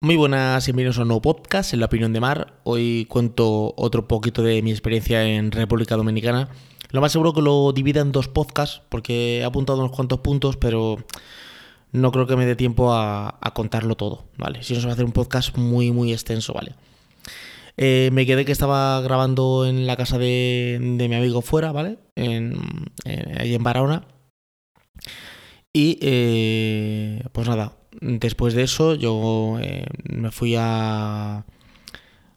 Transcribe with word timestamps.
Muy 0.00 0.14
buenas 0.14 0.62
y 0.68 0.70
bienvenidos 0.70 0.98
a 0.98 1.02
un 1.02 1.08
nuevo 1.08 1.22
podcast 1.22 1.74
en 1.74 1.80
la 1.80 1.86
opinión 1.86 2.12
de 2.12 2.20
Mar. 2.20 2.60
Hoy 2.62 3.04
cuento 3.10 3.74
otro 3.76 4.06
poquito 4.06 4.44
de 4.44 4.62
mi 4.62 4.70
experiencia 4.70 5.24
en 5.24 5.50
República 5.50 5.96
Dominicana. 5.96 6.50
Lo 6.92 7.00
más 7.00 7.10
seguro 7.10 7.32
que 7.32 7.42
lo 7.42 7.72
divida 7.72 8.00
en 8.00 8.12
dos 8.12 8.28
podcasts 8.28 8.80
porque 8.90 9.38
he 9.40 9.44
apuntado 9.44 9.80
unos 9.80 9.90
cuantos 9.90 10.20
puntos, 10.20 10.56
pero 10.56 10.98
no 11.90 12.12
creo 12.12 12.28
que 12.28 12.36
me 12.36 12.46
dé 12.46 12.54
tiempo 12.54 12.92
a, 12.94 13.40
contarlo 13.54 13.96
todo, 13.96 14.26
¿vale? 14.36 14.62
Si 14.62 14.72
no 14.72 14.78
se 14.78 14.86
va 14.86 14.92
a 14.92 14.94
hacer 14.94 15.04
un 15.04 15.10
podcast 15.10 15.56
muy, 15.56 15.90
muy 15.90 16.12
extenso, 16.12 16.52
¿vale? 16.52 16.76
Eh, 17.76 18.10
me 18.12 18.24
quedé 18.24 18.44
que 18.44 18.52
estaba 18.52 19.00
grabando 19.00 19.66
en 19.66 19.88
la 19.88 19.96
casa 19.96 20.16
de, 20.16 20.78
mi 20.80 21.12
amigo 21.12 21.42
fuera, 21.42 21.72
¿vale? 21.72 21.98
En, 22.14 22.56
ahí 23.36 23.52
en 23.52 23.64
Barahona. 23.64 24.06
Y 25.72 25.98
eh, 26.00 27.24
pues 27.32 27.48
nada, 27.48 27.77
después 28.00 28.54
de 28.54 28.62
eso 28.62 28.94
yo 28.94 29.58
eh, 29.60 29.86
me 30.08 30.30
fui 30.30 30.54
a... 30.58 31.44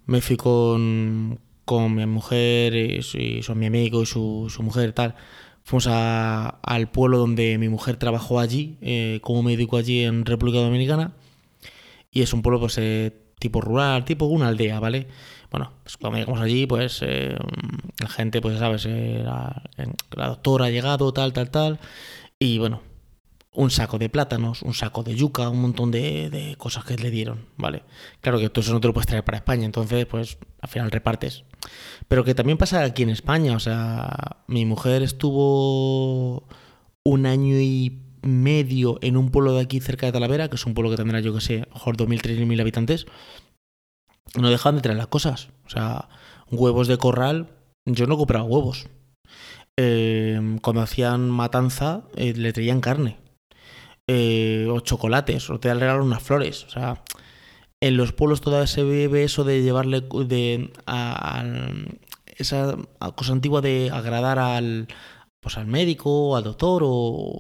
Me 0.06 0.20
fui 0.22 0.36
con, 0.36 1.40
con 1.64 1.96
mi 1.96 2.06
mujer 2.06 2.76
y, 2.76 3.42
son 3.44 3.60
mi 3.60 3.68
amigo 3.68 4.02
y 4.02 4.06
su, 4.06 4.52
su 4.54 4.64
mujer 4.64 4.90
y 4.90 4.94
tal. 4.94 5.16
Fuimos 5.64 5.88
a, 5.88 6.60
al 6.64 6.90
pueblo 6.90 7.20
donde 7.20 7.58
mi 7.58 7.70
mujer 7.70 7.98
trabajó 7.98 8.40
allí, 8.40 8.78
eh, 8.82 9.20
como 9.22 9.44
médico 9.44 9.78
allí 9.78 10.04
en 10.04 10.26
República 10.26 10.60
Dominicana. 10.60 11.14
Y 12.12 12.24
es 12.24 12.34
un 12.34 12.42
pueblo 12.42 12.60
pues 12.60 12.78
eh, 12.78 13.14
tipo 13.40 13.62
rural, 13.62 14.04
tipo 14.04 14.26
una 14.26 14.50
aldea, 14.50 14.80
¿vale? 14.80 15.08
Bueno, 15.52 15.72
pues 15.84 15.98
cuando 15.98 16.18
llegamos 16.18 16.42
allí, 16.42 16.66
pues 16.66 17.02
la 17.02 18.08
gente, 18.10 18.42
pues 18.42 18.58
sabes, 18.60 18.86
la, 18.86 19.64
la 20.16 20.28
doctora 20.28 20.66
ha 20.66 20.70
llegado, 20.70 21.14
tal, 21.14 21.34
tal, 21.34 21.52
tal. 21.52 21.80
Y 22.40 22.58
bueno, 22.58 22.82
un 23.54 23.70
saco 23.70 23.98
de 23.98 24.10
plátanos, 24.10 24.62
un 24.62 24.74
saco 24.74 25.04
de 25.04 25.16
yuca, 25.16 25.50
un 25.50 25.62
montón 25.62 25.92
de, 25.92 26.56
cosas 26.58 26.86
que 26.86 26.96
le 26.96 27.12
dieron, 27.12 27.48
¿vale? 27.58 27.84
Claro 28.22 28.40
que 28.40 28.50
todo 28.50 28.62
eso 28.62 28.74
no 28.74 28.80
te 28.80 28.88
lo 28.88 28.94
puedes 28.94 29.08
traer 29.08 29.26
para 29.26 29.38
España, 29.38 29.66
entonces 29.66 30.06
pues 30.06 30.38
al 30.62 30.70
final 30.70 30.92
repartes. 30.92 31.44
Pero 32.08 32.24
que 32.24 32.36
también 32.36 32.58
pasa 32.58 32.84
aquí 32.84 33.04
en 33.04 33.10
España, 33.10 33.56
o 33.56 33.60
sea, 33.60 34.44
mi 34.48 34.66
mujer 34.66 35.04
estuvo 35.04 36.48
un 37.04 37.26
año 37.26 37.60
y 37.60 38.00
medio 38.22 39.00
en 39.02 39.18
un 39.18 39.32
pueblo 39.32 39.54
de 39.54 39.62
aquí 39.62 39.80
cerca 39.80 40.06
de 40.06 40.12
Talavera, 40.14 40.50
que 40.50 40.56
es 40.56 40.66
un 40.66 40.74
pueblo 40.74 40.92
que 40.92 40.98
tendrá 40.98 41.20
yo 41.20 41.34
que 41.34 41.42
sé, 41.42 41.66
mejor 41.74 41.98
2.000, 41.98 42.22
3.000 42.22 42.62
habitantes, 42.62 43.06
no 44.40 44.50
dejaban 44.50 44.76
de 44.76 44.82
traer 44.82 44.98
las 44.98 45.08
cosas. 45.08 45.50
O 45.66 45.70
sea, 45.70 46.08
huevos 46.50 46.88
de 46.88 46.98
corral, 46.98 47.50
yo 47.86 48.08
no 48.08 48.18
compraba 48.18 48.46
huevos. 48.46 48.88
Eh, 49.78 50.58
cuando 50.62 50.82
hacían 50.82 51.30
matanza, 51.30 52.04
eh, 52.16 52.34
le 52.34 52.54
traían 52.54 52.82
carne. 52.82 53.18
Eh, 54.14 54.68
o 54.70 54.82
chocolates, 54.82 55.50
o 55.50 55.58
te 55.58 55.74
regalo 55.74 56.04
unas 56.04 56.22
flores. 56.22 56.66
O 56.66 56.70
sea, 56.70 57.02
en 57.80 57.96
los 57.96 58.12
pueblos 58.12 58.42
todavía 58.42 58.68
se 58.68 58.84
ve 58.84 59.24
eso 59.24 59.46
de 59.46 59.64
llevarle 59.64 60.02
de, 60.02 60.74
a, 60.86 61.46
esa 62.26 62.76
cosa 63.16 63.32
antigua 63.32 63.62
de 63.62 63.90
agradar 63.90 64.38
al, 64.38 64.90
pues 65.40 65.58
al 65.58 65.68
médico, 65.68 66.32
o 66.32 66.36
al 66.36 66.44
doctor, 66.44 66.82
o, 66.84 67.40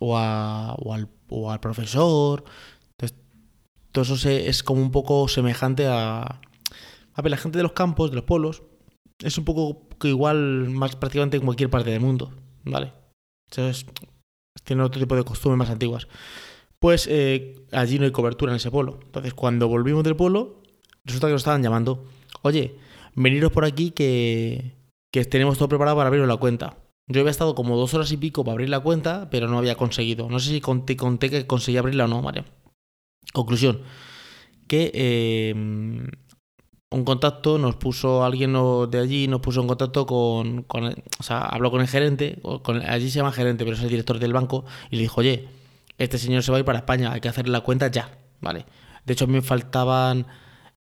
o, 0.00 0.16
al, 0.18 1.08
o 1.28 1.50
al 1.52 1.60
profesor. 1.60 2.42
Entonces, 2.98 3.16
todo 3.92 4.02
eso 4.02 4.28
es 4.28 4.64
como 4.64 4.82
un 4.82 4.90
poco 4.90 5.28
semejante 5.28 5.86
a... 5.86 6.40
A 7.14 7.28
la 7.28 7.36
gente 7.36 7.58
de 7.58 7.62
los 7.62 7.72
campos, 7.72 8.10
de 8.10 8.16
los 8.16 8.24
pueblos, 8.24 8.62
es 9.18 9.36
un 9.36 9.44
poco 9.44 9.88
igual 10.04 10.70
más 10.70 10.96
prácticamente 10.96 11.36
en 11.36 11.44
cualquier 11.44 11.68
parte 11.68 11.90
del 11.90 12.00
mundo, 12.00 12.32
¿vale? 12.64 12.94
Entonces, 13.50 13.84
tienen 14.64 14.84
otro 14.84 15.00
tipo 15.00 15.16
de 15.16 15.24
costumbres 15.24 15.58
más 15.58 15.70
antiguas. 15.70 16.08
Pues 16.78 17.06
eh, 17.10 17.56
allí 17.72 17.98
no 17.98 18.04
hay 18.06 18.10
cobertura 18.10 18.52
en 18.52 18.56
ese 18.56 18.70
pueblo. 18.70 19.00
Entonces, 19.02 19.34
cuando 19.34 19.68
volvimos 19.68 20.02
del 20.02 20.16
pueblo, 20.16 20.62
resulta 21.04 21.26
que 21.26 21.32
nos 21.32 21.42
estaban 21.42 21.62
llamando. 21.62 22.04
Oye, 22.42 22.76
veniros 23.14 23.52
por 23.52 23.64
aquí 23.64 23.90
que, 23.90 24.76
que 25.12 25.24
tenemos 25.24 25.58
todo 25.58 25.68
preparado 25.68 25.96
para 25.96 26.08
abrir 26.08 26.26
la 26.26 26.36
cuenta. 26.36 26.78
Yo 27.06 27.20
había 27.20 27.32
estado 27.32 27.54
como 27.54 27.76
dos 27.76 27.92
horas 27.94 28.12
y 28.12 28.16
pico 28.16 28.44
para 28.44 28.52
abrir 28.52 28.68
la 28.68 28.80
cuenta, 28.80 29.28
pero 29.30 29.48
no 29.48 29.58
había 29.58 29.74
conseguido. 29.74 30.28
No 30.28 30.38
sé 30.38 30.50
si 30.50 30.60
conté, 30.60 30.96
que 30.96 31.46
conseguí 31.46 31.76
abrirla 31.76 32.04
o 32.04 32.08
no, 32.08 32.22
¿vale? 32.22 32.44
Conclusión. 33.32 33.82
Que 34.68 34.90
eh, 34.94 35.54
un 36.92 37.04
contacto, 37.04 37.58
nos 37.58 37.76
puso 37.76 38.24
alguien 38.24 38.52
de 38.90 38.98
allí, 38.98 39.28
nos 39.28 39.40
puso 39.40 39.60
en 39.60 39.68
contacto 39.68 40.06
con, 40.06 40.66
o 40.68 41.22
sea, 41.22 41.42
habló 41.42 41.70
con 41.70 41.80
el 41.80 41.88
gerente, 41.88 42.40
con, 42.62 42.82
allí 42.82 43.10
se 43.10 43.18
llama 43.18 43.32
gerente, 43.32 43.64
pero 43.64 43.76
es 43.76 43.82
el 43.82 43.88
director 43.88 44.18
del 44.18 44.32
banco, 44.32 44.64
y 44.90 44.96
le 44.96 45.02
dijo, 45.02 45.20
oye, 45.20 45.48
este 45.98 46.18
señor 46.18 46.42
se 46.42 46.50
va 46.50 46.58
a 46.58 46.60
ir 46.60 46.64
para 46.64 46.78
España, 46.78 47.12
hay 47.12 47.20
que 47.20 47.28
hacer 47.28 47.48
la 47.48 47.60
cuenta 47.60 47.88
ya, 47.88 48.18
¿vale? 48.40 48.66
De 49.04 49.12
hecho, 49.12 49.24
a 49.24 49.28
mí 49.28 49.34
me 49.34 49.42
faltaban, 49.42 50.26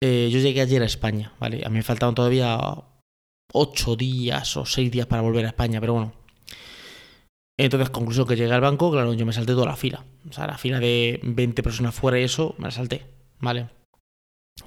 eh, 0.02 0.28
yo 0.30 0.40
llegué 0.40 0.60
ayer 0.60 0.82
a 0.82 0.86
España, 0.86 1.32
¿vale? 1.40 1.62
A 1.64 1.70
mí 1.70 1.76
me 1.76 1.82
faltaban 1.82 2.14
todavía 2.14 2.58
ocho 3.52 3.96
días 3.96 4.56
o 4.58 4.66
seis 4.66 4.90
días 4.90 5.06
para 5.06 5.22
volver 5.22 5.46
a 5.46 5.48
España, 5.48 5.80
pero 5.80 5.94
bueno. 5.94 6.12
Entonces, 7.56 7.88
conclusión 7.90 8.26
que 8.26 8.36
llegué 8.36 8.52
al 8.52 8.60
banco, 8.60 8.90
claro, 8.90 9.14
yo 9.14 9.24
me 9.24 9.32
salté 9.32 9.52
toda 9.52 9.66
la 9.66 9.76
fila. 9.76 10.04
O 10.28 10.32
sea, 10.32 10.46
la 10.46 10.58
fila 10.58 10.80
de 10.80 11.20
20 11.22 11.62
personas 11.62 11.94
fuera 11.94 12.18
y 12.18 12.24
eso, 12.24 12.56
me 12.58 12.64
la 12.64 12.72
salté, 12.72 13.06
¿vale? 13.38 13.68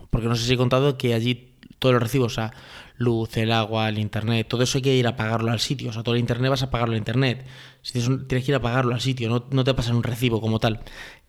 Porque 0.09 0.27
no 0.27 0.35
sé 0.35 0.45
si 0.45 0.53
he 0.53 0.57
contado 0.57 0.97
que 0.97 1.13
allí 1.13 1.55
todos 1.79 1.93
los 1.93 2.01
recibos, 2.01 2.33
o 2.33 2.35
sea, 2.35 2.53
luz, 2.97 3.37
el 3.37 3.51
agua, 3.51 3.89
el 3.89 3.99
internet, 3.99 4.47
todo 4.47 4.63
eso 4.63 4.79
hay 4.79 4.81
que 4.81 4.95
ir 4.95 5.07
a 5.07 5.15
pagarlo 5.15 5.51
al 5.51 5.59
sitio. 5.59 5.89
O 5.89 5.93
sea, 5.93 6.03
todo 6.03 6.15
el 6.15 6.21
internet 6.21 6.49
vas 6.49 6.63
a 6.63 6.71
pagarlo 6.71 6.93
al 6.93 6.99
internet. 6.99 7.45
Si 7.81 7.93
tienes, 7.93 8.45
que 8.45 8.51
ir 8.51 8.55
a 8.55 8.61
pagarlo 8.61 8.93
al 8.93 9.01
sitio, 9.01 9.29
no, 9.29 9.45
no 9.51 9.63
te 9.63 9.73
pasan 9.73 9.95
un 9.95 10.03
recibo 10.03 10.41
como 10.41 10.59
tal. 10.59 10.81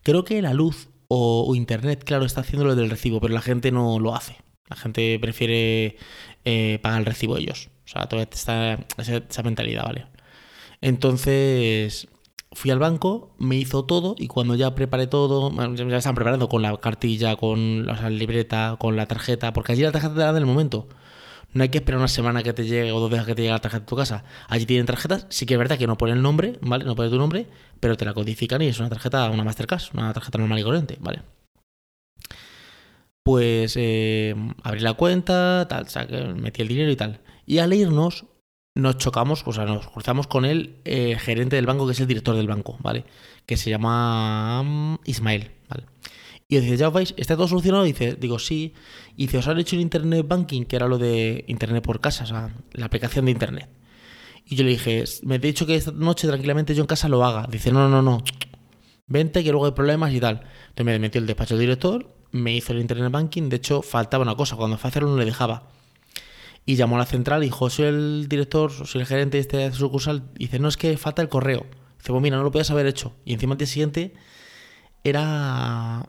Creo 0.03 0.23
que 0.23 0.41
la 0.41 0.53
luz 0.53 0.89
o, 1.07 1.55
internet, 1.55 2.03
claro, 2.03 2.25
está 2.25 2.41
haciendo 2.41 2.65
lo 2.65 2.75
del 2.75 2.89
recibo, 2.89 3.19
pero 3.19 3.33
la 3.33 3.41
gente 3.41 3.71
no 3.71 3.99
lo 3.99 4.15
hace. 4.15 4.37
La 4.69 4.75
gente 4.75 5.17
prefiere 5.19 5.97
eh, 6.45 6.79
pagar 6.81 6.99
el 6.99 7.05
recibo 7.05 7.37
ellos. 7.37 7.69
O 7.85 7.87
sea, 7.87 8.07
todavía 8.07 8.29
está 8.31 8.73
esa, 8.97 9.17
esa 9.17 9.43
mentalidad, 9.43 9.85
¿vale? 9.85 10.05
Entonces, 10.81 12.07
fui 12.59 12.71
al 12.71 12.79
banco, 12.79 13.31
me 13.37 13.55
hizo 13.55 13.85
todo 13.85 14.15
y 14.17 14.27
cuando 14.27 14.53
ya 14.53 14.75
preparé 14.75 15.07
todo, 15.07 15.49
ya 15.75 15.97
están 15.97 16.13
preparando 16.13 16.49
con 16.49 16.61
la 16.61 16.75
cartilla, 16.75 17.37
con 17.37 17.85
la 17.85 18.09
libreta, 18.09 18.75
con 18.77 18.97
la 18.97 19.05
tarjeta, 19.05 19.53
porque 19.53 19.71
allí 19.71 19.83
la 19.83 19.93
tarjeta 19.93 20.13
te 20.13 20.19
la 20.19 20.25
dan 20.25 20.35
el 20.35 20.45
momento. 20.45 20.89
No 21.53 21.63
hay 21.63 21.69
que 21.69 21.77
esperar 21.77 21.99
una 21.99 22.09
semana 22.09 22.43
que 22.43 22.51
te 22.51 22.65
llegue 22.65 22.91
o 22.91 22.99
dos 22.99 23.09
días 23.09 23.25
que 23.25 23.33
te 23.33 23.43
llegue 23.43 23.53
la 23.53 23.61
tarjeta 23.61 23.83
a 23.83 23.85
tu 23.85 23.95
casa. 23.95 24.25
Allí 24.49 24.65
tienen 24.65 24.85
tarjetas, 24.85 25.25
sí 25.29 25.45
que 25.45 25.53
es 25.53 25.57
verdad 25.57 25.77
que 25.77 25.87
no 25.87 25.97
pone 25.97 26.11
el 26.11 26.21
nombre, 26.21 26.59
¿vale? 26.59 26.83
No 26.83 26.95
pone 26.95 27.09
tu 27.09 27.17
nombre, 27.17 27.47
pero 27.79 27.95
te 27.95 28.03
la 28.03 28.13
codifican 28.13 28.61
y 28.61 28.67
es 28.67 28.77
una 28.81 28.89
tarjeta, 28.89 29.29
una 29.29 29.45
Mastercard, 29.45 29.83
una 29.93 30.11
tarjeta 30.11 30.37
normal 30.37 30.59
y 30.59 30.63
corriente, 30.63 30.97
¿vale? 30.99 31.21
Pues 33.23 33.75
eh, 33.77 34.35
abrí 34.63 34.81
la 34.81 34.95
cuenta, 34.95 35.65
tal, 35.69 35.87
metí 36.35 36.61
el 36.61 36.67
dinero 36.67 36.91
y 36.91 36.97
tal. 36.97 37.21
Y 37.45 37.59
al 37.59 37.71
irnos, 37.73 38.25
nos 38.79 38.97
chocamos, 38.97 39.43
o 39.45 39.53
sea, 39.53 39.65
nos 39.65 39.87
cruzamos 39.87 40.27
con 40.27 40.45
el 40.45 40.77
eh, 40.85 41.17
gerente 41.19 41.55
del 41.55 41.65
banco, 41.65 41.85
que 41.85 41.93
es 41.93 41.99
el 41.99 42.07
director 42.07 42.35
del 42.35 42.47
banco, 42.47 42.77
¿vale? 42.81 43.05
Que 43.45 43.57
se 43.57 43.69
llama 43.69 44.63
mm, 44.63 44.99
Ismael, 45.05 45.51
¿vale? 45.69 45.83
Y 46.47 46.59
dice, 46.59 46.77
¿ya 46.77 46.89
vais? 46.89 47.13
¿Está 47.17 47.35
todo 47.35 47.47
solucionado? 47.47 47.83
dice, 47.83 48.15
digo, 48.15 48.39
sí. 48.39 48.73
Y 49.15 49.27
dice, 49.27 49.37
¿os 49.37 49.47
han 49.47 49.59
hecho 49.59 49.75
el 49.75 49.81
Internet 49.81 50.27
Banking? 50.27 50.63
Que 50.65 50.75
era 50.75 50.87
lo 50.87 50.97
de 50.97 51.45
Internet 51.47 51.83
por 51.83 52.01
casa, 52.01 52.23
o 52.23 52.27
sea, 52.27 52.55
la 52.73 52.87
aplicación 52.87 53.25
de 53.25 53.31
Internet. 53.31 53.69
Y 54.45 54.55
yo 54.55 54.63
le 54.63 54.71
dije, 54.71 55.03
me 55.23 55.35
he 55.35 55.39
dicho 55.39 55.67
que 55.67 55.75
esta 55.75 55.91
noche 55.91 56.27
tranquilamente 56.27 56.73
yo 56.73 56.81
en 56.81 56.87
casa 56.87 57.07
lo 57.07 57.23
haga. 57.23 57.47
Dice, 57.51 57.71
no, 57.71 57.87
no, 57.87 58.01
no, 58.01 58.23
vente 59.05 59.43
que 59.43 59.51
luego 59.51 59.67
hay 59.67 59.73
problemas 59.73 60.11
y 60.13 60.19
tal. 60.19 60.41
Entonces 60.69 60.85
me 60.85 60.99
metió 60.99 61.21
el 61.21 61.27
despacho 61.27 61.55
del 61.55 61.61
director, 61.61 62.07
me 62.31 62.55
hizo 62.55 62.73
el 62.73 62.79
Internet 62.79 63.11
Banking. 63.11 63.49
De 63.49 63.57
hecho, 63.57 63.81
faltaba 63.83 64.23
una 64.23 64.35
cosa, 64.35 64.55
cuando 64.55 64.77
fue 64.77 64.87
a 64.87 64.89
hacerlo 64.89 65.09
no 65.09 65.17
le 65.17 65.25
dejaba 65.25 65.67
y 66.69 66.75
llamó 66.75 66.97
a 66.97 66.99
la 66.99 67.05
central 67.07 67.41
y 67.41 67.47
dijo, 67.47 67.67
soy 67.71 67.85
el 67.85 68.27
director, 68.29 68.71
soy 68.71 69.01
el 69.01 69.07
gerente 69.07 69.37
de 69.37 69.41
este 69.41 69.71
sucursal. 69.71 70.31
Dice, 70.35 70.59
no, 70.59 70.67
es 70.67 70.77
que 70.77 70.95
falta 70.97 71.23
el 71.23 71.27
correo. 71.27 71.65
Dice, 71.97 72.11
pues 72.11 72.21
mira, 72.21 72.37
no 72.37 72.43
lo 72.43 72.51
podías 72.51 72.69
haber 72.69 72.85
hecho. 72.85 73.15
Y 73.25 73.33
encima 73.33 73.53
el 73.53 73.57
día 73.57 73.65
siguiente 73.65 74.13
era... 75.03 76.07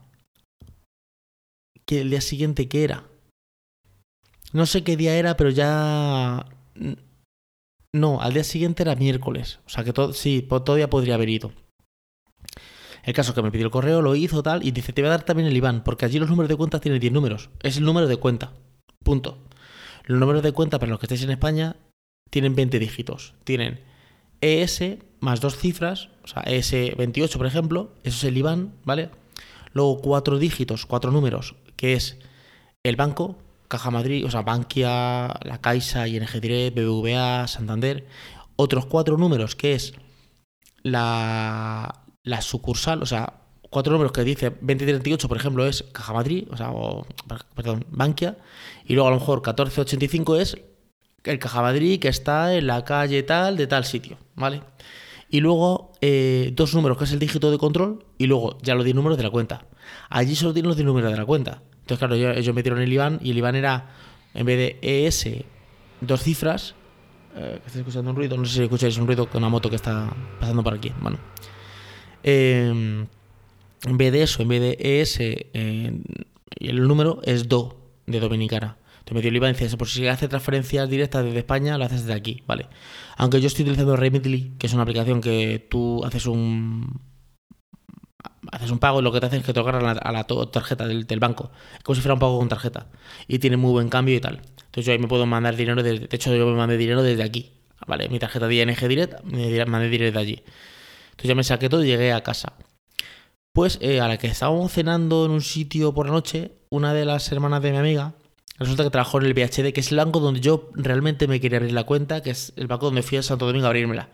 ¿Qué, 1.87 2.03
¿El 2.03 2.11
día 2.11 2.21
siguiente 2.21 2.69
qué 2.69 2.85
era? 2.85 3.05
No 4.53 4.67
sé 4.67 4.85
qué 4.85 4.99
día 4.99 5.17
era, 5.17 5.35
pero 5.39 5.49
ya... 5.49 6.45
No, 7.95 8.21
al 8.21 8.35
día 8.35 8.45
siguiente 8.45 8.83
era 8.83 8.97
miércoles. 8.97 9.61
O 9.65 9.71
sea 9.71 9.83
que 9.83 9.95
todo, 9.95 10.13
sí, 10.13 10.47
todavía 10.47 10.91
podría 10.91 11.15
haber 11.15 11.31
ido. 11.31 11.53
El 13.03 13.15
caso 13.15 13.33
que 13.33 13.41
me 13.41 13.51
pidió 13.51 13.65
el 13.65 13.73
correo, 13.73 14.03
lo 14.03 14.15
hizo 14.15 14.43
tal, 14.43 14.63
y 14.63 14.73
dice, 14.73 14.93
te 14.93 15.01
voy 15.01 15.07
a 15.07 15.13
dar 15.13 15.23
también 15.23 15.49
el 15.49 15.57
IBAN, 15.57 15.85
porque 15.85 16.05
allí 16.05 16.19
los 16.19 16.29
números 16.29 16.51
de 16.51 16.57
cuenta 16.57 16.83
tienen 16.83 17.01
10 17.01 17.15
números. 17.15 17.49
Es 17.63 17.79
el 17.79 17.85
número 17.85 18.09
de 18.09 18.19
cuenta. 18.19 18.53
Punto. 19.03 19.39
Los 20.05 20.19
números 20.19 20.43
de 20.43 20.53
cuenta 20.53 20.79
para 20.79 20.91
los 20.91 20.99
que 20.99 21.07
estéis 21.07 21.23
en 21.23 21.31
España 21.31 21.77
tienen 22.31 22.55
20 22.55 22.79
dígitos. 22.79 23.35
Tienen 23.45 23.81
ES 24.41 24.83
más 25.21 25.41
dos 25.41 25.57
cifras, 25.57 26.09
o 26.25 26.27
sea, 26.27 26.43
ES28, 26.43 27.37
por 27.37 27.47
ejemplo, 27.47 27.93
eso 28.05 28.17
es 28.17 28.25
el 28.25 28.39
IBAN, 28.39 28.73
¿vale? 28.85 29.11
Luego 29.73 30.01
cuatro 30.01 30.39
dígitos, 30.39 30.87
cuatro 30.87 31.11
números, 31.11 31.57
que 31.77 31.93
es 31.93 32.19
el 32.83 32.97
banco, 32.97 33.37
Caja 33.69 33.91
Madrid, 33.91 34.27
o 34.27 34.31
sea, 34.31 34.43
Bankia, 34.43 35.39
La 35.43 35.61
Caixa, 35.61 36.09
ING 36.09 36.27
Direct, 36.41 36.77
BBVA, 36.77 37.47
Santander. 37.47 38.07
Otros 38.57 38.87
cuatro 38.87 39.17
números, 39.17 39.55
que 39.55 39.75
es 39.75 39.95
la, 40.83 42.03
la 42.25 42.43
sucursal, 42.43 43.03
o 43.03 43.07
sea, 43.07 43.40
cuatro 43.71 43.93
números 43.93 44.13
que 44.13 44.25
dice 44.25 44.51
2038, 44.51 45.29
por 45.29 45.37
ejemplo, 45.37 45.67
es 45.67 45.85
Caja 45.93 46.13
Madrid, 46.13 46.47
o 46.51 46.57
sea, 46.57 46.73
perdón, 47.55 47.87
Bankia, 47.91 48.37
y 48.85 48.95
luego 48.95 49.09
a 49.09 49.13
lo 49.13 49.19
mejor 49.19 49.39
1485 49.39 50.37
es 50.37 50.59
el 51.25 51.39
Caja 51.39 51.63
Madrid 51.63 52.01
que 52.01 52.09
está 52.09 52.55
en 52.55 52.67
la 52.67 52.85
calle 52.85 53.23
tal 53.23 53.57
de 53.57 53.67
tal 53.67 53.85
sitio, 53.85 54.19
¿vale? 54.35 54.63
Y 55.31 55.41
luego 55.41 55.93
eh, 56.01 56.51
dos 56.55 56.75
números, 56.75 56.99
que 56.99 57.05
es 57.05 57.13
el 57.13 57.21
dígito 57.21 57.51
de 57.51 57.59
control, 57.59 58.05
y 58.19 58.27
luego 58.27 58.59
ya 58.63 58.75
los 58.75 58.85
10 58.85 58.97
números 58.97 59.17
de 59.17 59.23
la 59.23 59.31
cuenta. 59.31 59.65
Allí 60.09 60.35
solo 60.35 60.53
tienen 60.53 60.69
los 60.69 60.77
10 60.77 60.87
números 60.87 61.13
de 61.13 61.17
la 61.17 61.25
cuenta. 61.25 61.63
Entonces, 61.83 61.99
claro, 61.99 62.15
ellos 62.17 62.55
metieron 62.55 62.81
el 62.81 62.93
IBAN 62.93 63.21
y 63.23 63.31
el 63.31 63.39
IBAN 63.39 63.55
era, 63.55 63.91
en 64.35 64.45
vez 64.45 64.59
de 64.59 65.07
ES, 65.07 65.45
dos 66.01 66.23
cifras. 66.23 66.75
Eh, 67.37 67.61
estoy 67.65 67.83
escuchando 67.83 68.11
un 68.11 68.17
ruido, 68.17 68.37
no 68.37 68.45
sé 68.45 68.55
si 68.55 68.63
escucháis 68.65 68.99
un 68.99 69.07
ruido 69.07 69.31
con 69.31 69.43
una 69.43 69.49
moto 69.49 69.71
que 69.71 69.77
está 69.77 70.13
pasando 70.41 70.65
por 70.65 70.75
aquí. 70.75 70.93
Bueno. 71.01 71.19
Eh, 72.25 73.07
en 73.87 73.99
vez 73.99 74.13
de 74.13 74.23
eso, 74.23 74.43
en 74.43 74.49
vez 74.49 74.61
de 74.61 75.01
ES, 75.01 75.21
eh, 75.21 76.03
el 76.61 76.89
número 76.89 77.21
es 77.25 77.49
DO 77.49 77.81
de 78.07 78.21
Dominicana. 78.21 78.77
Te 79.05 79.15
metió 79.15 79.31
el 79.31 79.37
IVA 79.37 79.53
dice, 79.53 79.77
por 79.77 79.89
si 79.89 80.07
hace 80.07 80.29
transferencias 80.29 80.89
directas 80.89 81.25
desde 81.25 81.39
España, 81.39 81.79
lo 81.79 81.85
haces 81.85 82.03
desde 82.03 82.15
aquí, 82.15 82.43
¿vale? 82.47 82.69
Aunque 83.17 83.41
yo 83.41 83.47
estoy 83.47 83.63
utilizando 83.65 83.97
Remitly, 83.97 84.53
que 84.59 84.67
es 84.67 84.73
una 84.73 84.83
aplicación 84.83 85.21
que 85.21 85.67
tú 85.69 86.05
haces 86.05 86.27
un 86.27 87.01
haces 88.53 88.71
un 88.71 88.79
pago 88.79 89.01
y 89.01 89.03
lo 89.03 89.13
que 89.13 89.21
te 89.21 89.27
hace 89.27 89.37
es 89.39 89.45
que 89.45 89.53
te 89.53 89.61
a 89.61 89.81
la, 89.81 89.93
a 89.93 90.13
la 90.13 90.25
tarjeta 90.25 90.87
del, 90.87 91.21
banco. 91.21 91.51
Es 91.77 91.83
como 91.83 91.95
si 91.95 92.03
fuera 92.03 92.15
un 92.15 92.21
pago 92.21 92.39
con 92.39 92.49
tarjeta. 92.49 92.87
Y 93.29 93.39
tiene 93.39 93.57
muy 93.57 93.73
buen 93.73 93.89
cambio 93.89 94.15
y 94.17 94.21
tal. 94.21 94.43
Entonces 94.57 94.87
yo 94.87 94.93
ahí 94.93 94.99
me 94.99 95.09
puedo 95.09 95.27
mandar 95.27 95.57
dinero, 95.57 95.83
desde, 95.83 96.07
de 96.07 96.17
hecho 96.17 96.35
yo 96.35 96.47
me 96.47 96.55
mandé 96.55 96.77
dinero 96.77 97.03
desde 97.03 97.23
aquí. 97.23 97.53
¿Vale? 97.87 98.09
Mi 98.09 98.19
tarjeta 98.19 98.47
de 98.47 98.57
ING 98.57 98.89
Direct, 98.89 99.25
me 99.25 99.65
mandé 99.67 99.89
dinero 99.89 100.13
de 100.13 100.19
allí. 100.19 100.43
Entonces 101.11 101.29
ya 101.29 101.35
me 101.35 101.45
saqué 101.45 101.69
todo 101.69 101.83
y 101.83 101.89
llegué 101.89 102.13
a 102.13 102.23
casa. 102.23 102.53
Pues 103.53 103.79
eh, 103.81 104.01
a 104.01 104.09
la 104.09 104.17
que 104.17 104.29
estábamos 104.29 104.73
cenando 104.73 105.25
en 105.25 105.33
un 105.33 105.41
sitio 105.41 105.93
por 105.93 106.07
la 106.07 106.13
noche, 106.13 106.53
una 106.71 106.95
de 106.95 107.05
las 107.05 107.31
hermanas 107.33 107.63
de 107.63 107.73
mi 107.73 107.79
amiga, 107.79 108.15
resulta 108.59 108.85
que 108.85 108.91
trabajó 108.91 109.19
en 109.19 109.27
el 109.27 109.35
VHD, 109.35 109.73
que 109.73 109.81
es 109.81 109.91
el 109.91 109.99
banco 109.99 110.21
donde 110.21 110.41
yo 110.41 110.71
realmente 110.75 111.27
me 111.27 111.41
quería 111.41 111.59
abrir 111.59 111.73
la 111.73 111.85
cuenta, 111.85 112.23
que 112.23 112.31
es 112.31 112.53
el 112.57 112.69
banco 112.69 112.87
donde 112.87 113.03
fui 113.03 113.19
a 113.19 113.23
Santo 113.23 113.47
Domingo 113.47 113.67
a 113.67 113.71
abrírmela. 113.71 114.09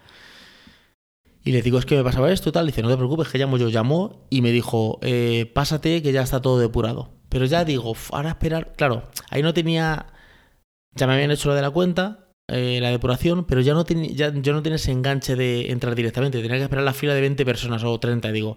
Y 1.47 1.53
le 1.53 1.63
digo, 1.63 1.79
es 1.79 1.87
que 1.87 1.95
me 1.95 2.03
pasaba 2.03 2.33
esto 2.33 2.49
y 2.49 2.53
tal. 2.53 2.67
Dice, 2.67 2.83
no 2.83 2.89
te 2.89 2.97
preocupes, 2.97 3.29
que 3.29 3.39
llamo 3.39 3.57
yo. 3.57 3.69
Llamó 3.69 4.27
y 4.31 4.43
me 4.43 4.51
dijo, 4.51 4.99
eh, 5.03 5.49
pásate 5.55 6.03
que 6.03 6.11
ya 6.11 6.23
está 6.23 6.43
todo 6.43 6.59
depurado. 6.59 7.13
Pero 7.29 7.45
ya 7.45 7.65
digo, 7.65 7.95
ahora 8.11 8.31
esperar. 8.31 8.73
Claro, 8.77 9.05
ahí 9.31 9.43
no 9.43 9.55
tenía. 9.55 10.07
Ya 10.97 11.07
me 11.07 11.13
habían 11.15 11.31
hecho 11.31 11.49
lo 11.49 11.55
de 11.55 11.63
la 11.63 11.71
cuenta, 11.71 12.31
eh, 12.49 12.81
la 12.83 12.91
depuración, 12.91 13.45
pero 13.45 13.61
ya 13.61 13.75
no 13.75 13.85
tenía, 13.85 14.11
ya, 14.11 14.33
yo 14.35 14.55
no 14.55 14.63
tenía 14.63 14.75
ese 14.75 14.91
enganche 14.91 15.37
de 15.37 15.71
entrar 15.71 15.95
directamente. 15.95 16.43
Tenía 16.43 16.57
que 16.57 16.65
esperar 16.65 16.85
la 16.85 16.93
fila 16.93 17.15
de 17.15 17.21
20 17.21 17.45
personas 17.45 17.85
o 17.85 18.01
30. 18.01 18.33
Digo, 18.33 18.57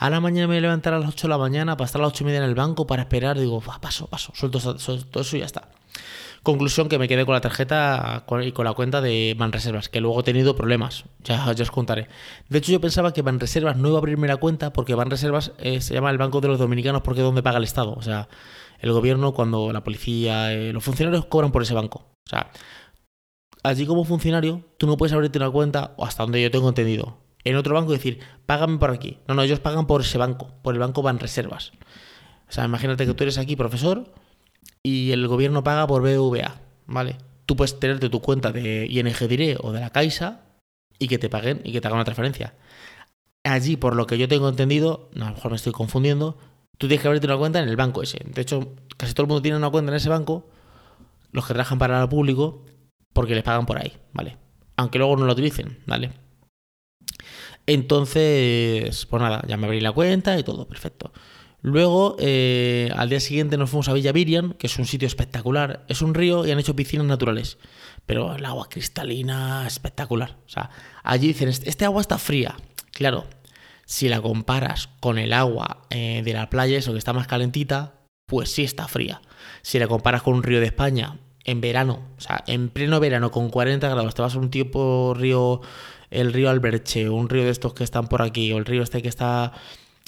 a 0.00 0.10
la 0.10 0.20
mañana 0.20 0.46
me 0.46 0.54
voy 0.54 0.58
a 0.58 0.60
levantar 0.60 0.94
a 0.94 1.00
las 1.00 1.08
8 1.08 1.26
de 1.26 1.28
la 1.28 1.38
mañana 1.38 1.76
para 1.76 1.86
estar 1.86 2.00
a 2.00 2.04
las 2.04 2.12
8 2.12 2.22
y 2.22 2.26
media 2.26 2.38
en 2.38 2.44
el 2.44 2.54
banco 2.54 2.86
para 2.86 3.02
esperar. 3.02 3.38
Digo, 3.38 3.60
paso, 3.60 4.06
paso, 4.06 4.32
suelto, 4.34 4.60
todo 4.60 5.22
eso 5.22 5.36
y 5.36 5.40
ya 5.40 5.46
está. 5.46 5.68
Conclusión 6.44 6.88
que 6.88 7.00
me 7.00 7.08
quedé 7.08 7.26
con 7.26 7.34
la 7.34 7.40
tarjeta 7.40 8.24
y 8.42 8.52
con 8.52 8.64
la 8.64 8.72
cuenta 8.74 9.00
de 9.00 9.34
Banreservas, 9.36 9.88
que 9.88 10.00
luego 10.00 10.20
he 10.20 10.22
tenido 10.22 10.54
problemas, 10.54 11.04
ya, 11.24 11.44
os 11.50 11.70
contaré. 11.72 12.06
De 12.48 12.58
hecho 12.58 12.70
yo 12.70 12.80
pensaba 12.80 13.12
que 13.12 13.22
Banreservas 13.22 13.76
no 13.76 13.88
iba 13.88 13.98
a 13.98 13.98
abrirme 13.98 14.28
la 14.28 14.36
cuenta 14.36 14.72
porque 14.72 14.94
Banreservas 14.94 15.50
eh, 15.58 15.80
se 15.80 15.94
llama 15.94 16.10
el 16.10 16.18
Banco 16.18 16.40
de 16.40 16.46
los 16.46 16.60
Dominicanos 16.60 17.02
porque 17.02 17.20
es 17.20 17.24
donde 17.24 17.42
paga 17.42 17.58
el 17.58 17.64
Estado. 17.64 17.92
O 17.94 18.02
sea, 18.02 18.28
el 18.78 18.92
gobierno 18.92 19.34
cuando 19.34 19.72
la 19.72 19.82
policía, 19.82 20.52
eh, 20.52 20.72
los 20.72 20.84
funcionarios 20.84 21.26
cobran 21.26 21.50
por 21.50 21.62
ese 21.62 21.74
banco. 21.74 22.06
O 22.24 22.30
sea, 22.30 22.52
allí 23.64 23.84
como 23.84 24.04
funcionario 24.04 24.62
tú 24.78 24.86
no 24.86 24.96
puedes 24.96 25.12
abrirte 25.12 25.38
una 25.38 25.50
cuenta, 25.50 25.94
o 25.96 26.04
hasta 26.04 26.22
donde 26.22 26.40
yo 26.40 26.52
tengo 26.52 26.68
entendido, 26.68 27.18
en 27.44 27.56
otro 27.56 27.74
banco 27.74 27.92
decir, 27.92 28.20
págame 28.46 28.78
por 28.78 28.90
aquí. 28.90 29.18
No, 29.26 29.34
no, 29.34 29.42
ellos 29.42 29.60
pagan 29.60 29.86
por 29.86 30.00
ese 30.00 30.18
banco, 30.18 30.50
por 30.62 30.74
el 30.74 30.80
banco 30.80 31.02
Banreservas. 31.02 31.72
O 32.48 32.52
sea, 32.52 32.64
imagínate 32.64 33.06
que 33.06 33.14
tú 33.14 33.24
eres 33.24 33.38
aquí 33.38 33.56
profesor 33.56 34.12
y 34.82 35.12
el 35.12 35.26
gobierno 35.28 35.62
paga 35.62 35.86
por 35.86 36.02
BVA, 36.02 36.60
¿vale? 36.86 37.16
Tú 37.46 37.56
puedes 37.56 37.78
tenerte 37.78 38.08
tu 38.08 38.20
cuenta 38.20 38.52
de 38.52 38.86
ING 38.88 39.28
Direct 39.28 39.60
o 39.62 39.72
de 39.72 39.80
la 39.80 39.90
Caixa 39.90 40.42
y 40.98 41.08
que 41.08 41.18
te 41.18 41.28
paguen 41.28 41.60
y 41.64 41.72
que 41.72 41.80
te 41.80 41.86
hagan 41.86 41.98
una 41.98 42.04
transferencia. 42.04 42.54
Allí, 43.44 43.76
por 43.76 43.96
lo 43.96 44.06
que 44.06 44.18
yo 44.18 44.28
tengo 44.28 44.48
entendido, 44.48 45.10
a 45.14 45.18
lo 45.18 45.26
mejor 45.26 45.50
me 45.50 45.56
estoy 45.56 45.72
confundiendo, 45.72 46.36
tú 46.76 46.88
tienes 46.88 47.00
que 47.00 47.08
abrirte 47.08 47.26
una 47.26 47.38
cuenta 47.38 47.60
en 47.60 47.68
el 47.68 47.76
banco 47.76 48.02
ese. 48.02 48.18
De 48.24 48.42
hecho, 48.42 48.74
casi 48.96 49.14
todo 49.14 49.24
el 49.24 49.28
mundo 49.28 49.42
tiene 49.42 49.56
una 49.56 49.70
cuenta 49.70 49.90
en 49.90 49.96
ese 49.96 50.08
banco, 50.08 50.50
los 51.32 51.46
que 51.46 51.54
trabajan 51.54 51.78
para 51.78 52.02
el 52.02 52.08
público, 52.08 52.64
porque 53.12 53.34
les 53.34 53.44
pagan 53.44 53.66
por 53.66 53.78
ahí, 53.78 53.92
¿vale? 54.12 54.36
Aunque 54.76 54.98
luego 54.98 55.16
no 55.16 55.26
lo 55.26 55.32
utilicen, 55.32 55.78
¿vale? 55.86 56.12
Entonces, 57.68 59.04
pues 59.04 59.22
nada, 59.22 59.42
ya 59.46 59.58
me 59.58 59.66
abrí 59.66 59.82
la 59.82 59.92
cuenta 59.92 60.38
y 60.38 60.42
todo, 60.42 60.66
perfecto. 60.66 61.12
Luego, 61.60 62.16
eh, 62.18 62.90
al 62.96 63.10
día 63.10 63.20
siguiente 63.20 63.58
nos 63.58 63.68
fuimos 63.68 63.90
a 63.90 63.92
Villa 63.92 64.10
Virian, 64.10 64.54
que 64.54 64.68
es 64.68 64.78
un 64.78 64.86
sitio 64.86 65.06
espectacular. 65.06 65.84
Es 65.86 66.00
un 66.00 66.14
río 66.14 66.46
y 66.46 66.50
han 66.50 66.58
hecho 66.58 66.74
piscinas 66.74 67.04
naturales. 67.04 67.58
Pero 68.06 68.34
el 68.34 68.44
agua 68.46 68.70
cristalina 68.70 69.66
espectacular. 69.66 70.38
O 70.46 70.48
sea, 70.48 70.70
allí 71.02 71.26
dicen, 71.28 71.50
este, 71.50 71.68
este 71.68 71.84
agua 71.84 72.00
está 72.00 72.16
fría. 72.16 72.56
Claro, 72.90 73.26
si 73.84 74.08
la 74.08 74.22
comparas 74.22 74.88
con 75.00 75.18
el 75.18 75.34
agua 75.34 75.82
eh, 75.90 76.22
de 76.24 76.32
la 76.32 76.48
playa, 76.48 76.78
eso 76.78 76.92
que 76.92 76.98
está 76.98 77.12
más 77.12 77.26
calentita, 77.26 77.96
pues 78.24 78.50
sí 78.50 78.64
está 78.64 78.88
fría. 78.88 79.20
Si 79.60 79.78
la 79.78 79.88
comparas 79.88 80.22
con 80.22 80.32
un 80.36 80.42
río 80.42 80.60
de 80.60 80.66
España 80.66 81.18
en 81.44 81.60
verano, 81.60 82.08
o 82.16 82.20
sea, 82.20 82.42
en 82.46 82.70
pleno 82.70 82.98
verano 82.98 83.30
con 83.30 83.50
40 83.50 83.86
grados, 83.90 84.14
te 84.14 84.22
vas 84.22 84.36
a 84.36 84.38
un 84.38 84.48
tipo 84.48 85.12
río 85.14 85.60
el 86.10 86.32
río 86.32 86.50
Alberche, 86.50 87.08
un 87.08 87.28
río 87.28 87.44
de 87.44 87.50
estos 87.50 87.74
que 87.74 87.84
están 87.84 88.08
por 88.08 88.22
aquí, 88.22 88.52
o 88.52 88.58
el 88.58 88.64
río 88.64 88.82
este 88.82 89.02
que 89.02 89.08
está 89.08 89.52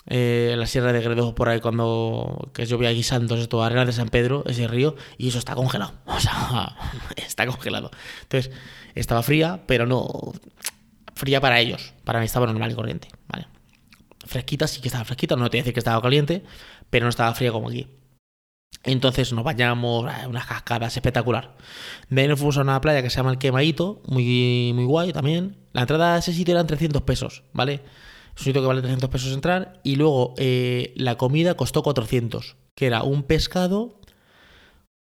eh, 0.06 0.50
en 0.52 0.60
la 0.60 0.66
Sierra 0.66 0.92
de 0.92 1.00
Gredos 1.00 1.34
por 1.34 1.48
ahí 1.48 1.60
cuando 1.60 2.50
que 2.54 2.66
yo 2.66 2.78
vi 2.78 2.86
aquí 2.86 3.02
Santos, 3.02 3.38
esto, 3.38 3.62
Arena 3.62 3.84
de 3.84 3.92
San 3.92 4.08
Pedro, 4.08 4.44
ese 4.46 4.66
río, 4.66 4.96
y 5.18 5.28
eso 5.28 5.38
está 5.38 5.54
congelado. 5.54 5.92
O 6.06 6.20
sea, 6.20 6.76
está 7.16 7.46
congelado. 7.46 7.90
Entonces, 8.22 8.52
estaba 8.94 9.22
fría, 9.22 9.62
pero 9.66 9.86
no 9.86 10.32
fría 11.14 11.40
para 11.40 11.60
ellos. 11.60 11.94
Para 12.04 12.18
mí 12.18 12.26
estaba 12.26 12.46
normal 12.46 12.72
y 12.72 12.74
corriente, 12.74 13.08
¿vale? 13.28 13.46
Fresquita, 14.26 14.66
sí 14.66 14.80
que 14.80 14.88
estaba 14.88 15.04
fresquita, 15.04 15.36
no 15.36 15.48
te 15.48 15.56
voy 15.56 15.60
a 15.60 15.62
decir 15.62 15.74
que 15.74 15.80
estaba 15.80 16.00
caliente, 16.02 16.44
pero 16.90 17.04
no 17.04 17.10
estaba 17.10 17.34
fría 17.34 17.52
como 17.52 17.68
aquí. 17.68 17.86
Entonces 18.82 19.32
nos 19.32 19.44
bañamos, 19.44 20.10
eh, 20.10 20.26
unas 20.26 20.46
cascadas 20.46 20.96
espectacular. 20.96 21.56
De 22.08 22.22
ahí 22.22 22.28
nos 22.28 22.38
fuimos 22.38 22.56
a 22.56 22.62
una 22.62 22.80
playa 22.80 23.02
que 23.02 23.10
se 23.10 23.16
llama 23.16 23.30
el 23.30 23.38
Quemaito, 23.38 24.02
muy, 24.06 24.72
muy 24.74 24.84
guay 24.84 25.12
también. 25.12 25.56
La 25.72 25.82
entrada 25.82 26.14
a 26.14 26.18
ese 26.18 26.32
sitio 26.32 26.54
eran 26.54 26.66
300 26.66 27.02
pesos, 27.02 27.42
¿vale? 27.52 27.82
Es 28.34 28.40
un 28.40 28.44
sitio 28.44 28.62
que 28.62 28.68
vale 28.68 28.80
300 28.80 29.10
pesos 29.10 29.32
entrar. 29.34 29.80
Y 29.84 29.96
luego 29.96 30.34
eh, 30.38 30.94
la 30.96 31.16
comida 31.18 31.54
costó 31.54 31.82
400, 31.82 32.56
que 32.74 32.86
era 32.86 33.02
un 33.02 33.22
pescado 33.24 34.00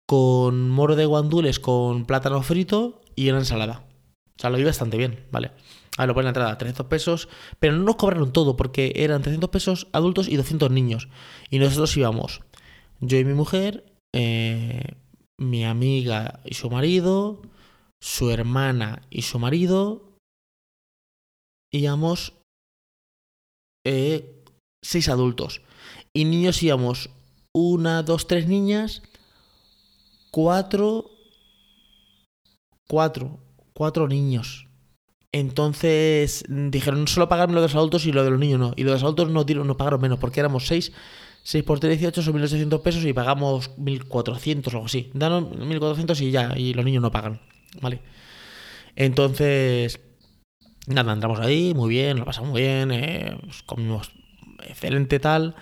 con 0.07 0.71
moro 0.71 0.97
de 0.97 1.05
guandules 1.05 1.61
con 1.61 2.07
plátano 2.07 2.41
frito 2.43 3.03
y 3.15 3.29
una 3.29 3.41
ensalada. 3.41 3.85
O 4.39 4.41
sea, 4.41 4.51
lo 4.51 4.57
vi 4.57 4.65
bastante 4.65 4.97
bien, 4.97 5.27
¿vale? 5.31 5.51
A 5.99 6.07
lo 6.07 6.15
pone 6.15 6.25
la 6.25 6.31
entrada, 6.31 6.59
300 6.59 6.87
pesos, 6.87 7.29
pero 7.59 7.75
no 7.75 7.83
nos 7.83 7.97
cobraron 7.97 8.33
todo 8.33 8.57
porque 8.57 8.93
eran 8.97 9.23
300 9.23 9.51
pesos 9.51 9.89
adultos 9.93 10.29
y 10.29 10.37
200 10.37 10.71
niños. 10.71 11.09
Y 11.51 11.59
nosotros 11.59 11.97
íbamos 11.97 12.43
yo 13.01 13.19
y 13.19 13.25
mi 13.25 13.35
mujer, 13.35 13.85
eh, 14.15 14.95
mi 15.39 15.65
amiga 15.65 16.41
y 16.45 16.55
su 16.55 16.71
marido, 16.71 17.43
su 18.01 18.31
hermana 18.31 19.03
y 19.11 19.23
su 19.23 19.39
marido, 19.39 20.17
íbamos 21.73 22.33
eh, 23.85 24.45
seis 24.83 25.09
adultos. 25.09 25.63
Y 26.15 26.25
niños 26.25 26.63
íbamos 26.63 27.11
una, 27.55 28.03
dos, 28.03 28.27
tres 28.27 28.49
niñas, 28.49 29.03
cuatro, 30.31 31.11
cuatro, 32.89 33.39
cuatro 33.75 34.09
niños. 34.09 34.67
Entonces 35.33 36.45
dijeron, 36.49 37.07
solo 37.09 37.29
pagarme 37.29 37.55
lo 37.55 37.61
de 37.61 37.67
los 37.67 37.75
adultos 37.75 38.07
y 38.07 38.13
lo 38.13 38.25
de 38.25 38.31
los 38.31 38.41
niños 38.41 38.59
no. 38.59 38.73
Y 38.77 38.85
de 38.85 38.91
los 38.91 39.03
adultos 39.03 39.29
no, 39.29 39.45
no 39.45 39.77
pagaron 39.77 40.01
menos 40.01 40.19
porque 40.19 40.41
éramos 40.41 40.67
seis 40.67 40.93
6 41.47 41.63
por 41.63 41.79
3, 41.79 42.01
18 42.01 42.23
son 42.23 42.35
1.800 42.35 42.83
pesos 42.83 43.05
y 43.05 43.13
pagamos 43.13 43.71
1.400 43.77 44.67
o 44.67 44.71
algo 44.71 44.87
así. 44.87 45.13
Danos 45.15 45.45
1.400 45.45 46.21
y 46.23 46.33
ya, 46.33 46.53
y 46.57 46.75
los 46.75 46.85
niños 46.85 47.03
no 47.03 47.13
pagan, 47.13 47.41
¿vale? 47.81 48.01
Entonces, 48.97 50.01
nada, 50.89 51.13
entramos 51.13 51.39
ahí, 51.39 51.73
muy 51.73 51.89
bien, 51.89 52.19
lo 52.19 52.25
pasamos 52.25 52.51
muy 52.51 52.63
bien, 52.63 52.91
eh, 52.91 53.39
pues 53.45 53.63
comimos 53.63 54.11
excelente 54.67 55.21
tal. 55.21 55.55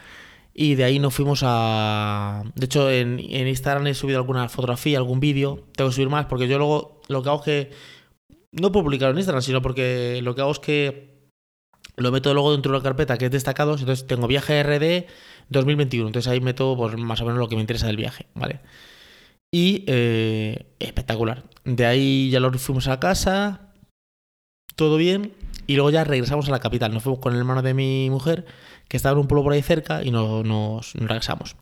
Y 0.55 0.75
de 0.75 0.85
ahí 0.85 0.99
nos 0.99 1.13
fuimos 1.13 1.43
a... 1.45 2.45
De 2.55 2.65
hecho, 2.65 2.91
en, 2.91 3.21
en 3.21 3.47
Instagram 3.47 3.87
he 3.87 3.93
subido 3.93 4.19
alguna 4.19 4.49
fotografía, 4.49 4.97
algún 4.97 5.21
vídeo. 5.21 5.67
Tengo 5.77 5.91
que 5.91 5.97
subir 5.97 6.09
más 6.09 6.25
porque 6.27 6.49
yo 6.49 6.57
luego 6.57 7.03
lo 7.09 7.23
que 7.23 7.29
hago 7.29 7.41
es 7.41 7.45
que... 7.45 7.71
No 8.53 8.73
puedo 8.73 8.85
publicarlo 8.85 9.13
en 9.13 9.19
Instagram, 9.19 9.43
sino 9.43 9.61
porque 9.61 10.21
lo 10.23 10.35
que 10.35 10.41
hago 10.41 10.53
es 10.53 10.61
que 10.61 11.14
lo 11.97 12.13
meto 12.13 12.33
luego 12.35 12.53
dentro 12.53 12.73
de 12.73 12.79
una 12.79 12.83
carpeta 12.83 13.19
que 13.19 13.27
es 13.27 13.31
destacados. 13.31 13.81
Entonces 13.81 14.07
tengo 14.07 14.27
viaje 14.27 14.63
RD 14.63 15.07
2021. 15.49 16.09
Entonces 16.09 16.31
ahí 16.31 16.41
meto 16.41 16.77
pues, 16.77 16.97
más 16.97 17.21
o 17.21 17.25
menos 17.25 17.39
lo 17.39 17.49
que 17.49 17.57
me 17.57 17.61
interesa 17.61 17.87
del 17.87 17.97
viaje, 17.97 18.27
¿vale? 18.35 18.61
Y 19.53 19.85
eh, 19.87 20.67
espectacular. 20.81 21.45
De 21.65 21.87
ahí 21.87 22.31
ya 22.31 22.41
lo 22.41 22.53
fuimos 22.59 22.89
a 22.89 23.01
casa. 23.01 23.73
todo 24.77 24.97
bien. 24.97 25.33
Y 25.67 25.77
luego 25.77 25.91
ya 25.91 26.05
regresamos 26.05 26.49
a 26.49 26.51
la 26.51 26.59
capital. 26.59 26.93
Nos 26.93 27.03
fuimos 27.03 27.21
con 27.21 27.33
el 27.33 27.39
hermano 27.39 27.63
de 27.63 27.73
mi 27.73 28.11
mujer, 28.11 28.45
que 28.89 28.97
estaba 28.97 29.15
en 29.15 29.21
un 29.21 29.29
pueblo 29.29 29.45
por 29.45 29.53
ahí 29.53 29.63
cerca, 29.63 30.03
y 30.03 30.11
nos, 30.11 30.45
nos 30.45 30.93
regresamos 30.95 31.57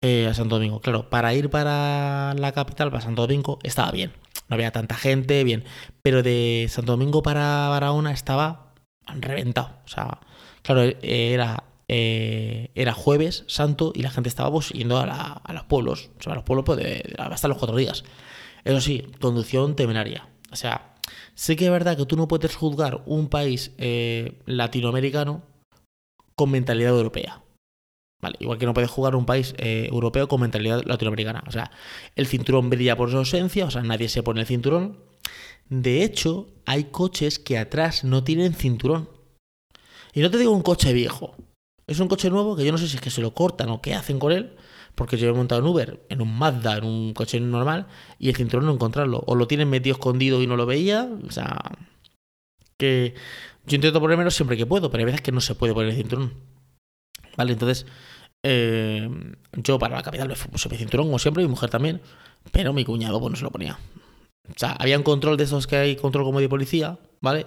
eh, 0.00 0.28
a 0.28 0.34
Santo 0.34 0.54
Domingo. 0.54 0.80
Claro, 0.80 1.10
para 1.10 1.34
ir 1.34 1.50
para 1.50 2.34
la 2.34 2.52
capital, 2.52 2.90
para 2.90 3.02
Santo 3.02 3.22
Domingo, 3.22 3.58
estaba 3.64 3.90
bien. 3.90 4.12
No 4.48 4.54
había 4.54 4.70
tanta 4.70 4.94
gente, 4.94 5.44
bien. 5.44 5.64
Pero 6.02 6.22
de 6.22 6.66
Santo 6.70 6.92
Domingo 6.92 7.22
para 7.22 7.68
Barahona 7.68 8.12
estaba 8.12 8.67
reventado. 9.16 9.78
O 9.84 9.88
sea, 9.88 10.20
claro, 10.62 10.82
era, 11.02 11.64
eh, 11.88 12.70
era 12.74 12.92
jueves 12.92 13.44
santo 13.46 13.92
y 13.94 14.02
la 14.02 14.10
gente 14.10 14.28
estaba 14.28 14.50
pues, 14.50 14.70
yendo 14.70 14.98
a, 14.98 15.42
los 15.52 15.64
pueblos. 15.64 16.10
O 16.18 16.22
sea, 16.22 16.32
a 16.32 16.36
los 16.36 16.44
pueblos 16.44 16.64
pues, 16.64 17.02
hasta 17.18 17.48
los 17.48 17.58
cuatro 17.58 17.76
días. 17.76 18.04
Eso 18.64 18.80
sí, 18.80 19.06
conducción 19.20 19.76
temeraria. 19.76 20.28
O 20.50 20.56
sea, 20.56 20.94
sé 21.34 21.56
que 21.56 21.66
es 21.66 21.70
verdad 21.70 21.96
que 21.96 22.06
tú 22.06 22.16
no 22.16 22.28
puedes 22.28 22.54
juzgar 22.54 23.02
un 23.06 23.28
país 23.28 23.72
eh, 23.78 24.40
latinoamericano 24.46 25.42
con 26.34 26.50
mentalidad 26.50 26.96
europea. 26.96 27.42
Vale, 28.20 28.36
igual 28.40 28.58
que 28.58 28.66
no 28.66 28.74
puedes 28.74 28.90
jugar 28.90 29.14
un 29.14 29.26
país 29.26 29.54
eh, 29.58 29.88
europeo 29.90 30.26
con 30.26 30.40
mentalidad 30.40 30.82
latinoamericana. 30.84 31.44
O 31.46 31.52
sea, 31.52 31.70
el 32.16 32.26
cinturón 32.26 32.68
brilla 32.68 32.96
por 32.96 33.10
su 33.10 33.16
ausencia, 33.16 33.66
o 33.66 33.70
sea, 33.70 33.82
nadie 33.82 34.08
se 34.08 34.22
pone 34.22 34.40
el 34.40 34.46
cinturón. 34.46 34.98
De 35.68 36.02
hecho, 36.02 36.48
hay 36.66 36.84
coches 36.84 37.38
que 37.38 37.58
atrás 37.58 38.04
no 38.04 38.24
tienen 38.24 38.54
cinturón. 38.54 39.08
Y 40.14 40.20
no 40.20 40.30
te 40.30 40.38
digo 40.38 40.52
un 40.52 40.62
coche 40.62 40.92
viejo. 40.92 41.36
Es 41.86 42.00
un 42.00 42.08
coche 42.08 42.30
nuevo 42.30 42.56
que 42.56 42.64
yo 42.64 42.72
no 42.72 42.78
sé 42.78 42.88
si 42.88 42.96
es 42.96 43.02
que 43.02 43.10
se 43.10 43.20
lo 43.20 43.34
cortan 43.34 43.68
o 43.70 43.80
qué 43.80 43.94
hacen 43.94 44.18
con 44.18 44.32
él. 44.32 44.56
Porque 44.94 45.16
yo 45.16 45.28
he 45.28 45.32
montado 45.32 45.60
en 45.60 45.66
Uber, 45.66 46.04
en 46.08 46.20
un 46.20 46.36
Mazda, 46.36 46.78
en 46.78 46.84
un 46.84 47.14
coche 47.14 47.38
normal, 47.38 47.86
y 48.18 48.28
el 48.28 48.36
cinturón 48.36 48.66
no 48.66 48.72
encontrarlo. 48.72 49.22
O 49.26 49.36
lo 49.36 49.46
tienen 49.46 49.70
metido 49.70 49.94
escondido 49.94 50.42
y 50.42 50.46
no 50.46 50.56
lo 50.56 50.66
veía. 50.66 51.08
O 51.26 51.30
sea, 51.30 51.56
que 52.78 53.14
yo 53.66 53.76
intento 53.76 54.00
ponérmelo 54.00 54.30
siempre 54.30 54.56
que 54.56 54.66
puedo, 54.66 54.90
pero 54.90 55.02
hay 55.02 55.06
veces 55.06 55.20
que 55.20 55.32
no 55.32 55.40
se 55.40 55.54
puede 55.54 55.74
poner 55.74 55.90
el 55.90 55.96
cinturón. 55.96 56.34
¿Vale? 57.36 57.52
Entonces, 57.52 57.86
eh, 58.42 59.08
yo 59.52 59.78
para 59.78 59.96
la 59.96 60.02
capital 60.02 60.28
me 60.28 60.34
puse 60.34 60.68
mi 60.68 60.76
cinturón, 60.76 61.06
como 61.06 61.18
siempre, 61.18 61.42
mi 61.42 61.50
mujer 61.50 61.70
también, 61.70 62.00
pero 62.52 62.72
mi 62.72 62.84
cuñado 62.84 63.20
pues 63.20 63.30
no 63.30 63.36
se 63.36 63.44
lo 63.44 63.50
ponía. 63.50 63.78
O 64.50 64.58
sea, 64.58 64.72
había 64.72 64.96
un 64.96 65.02
control 65.02 65.36
de 65.36 65.44
esos 65.44 65.66
que 65.66 65.76
hay, 65.76 65.96
control 65.96 66.24
como 66.24 66.40
de 66.40 66.48
policía, 66.48 66.98
¿vale? 67.20 67.46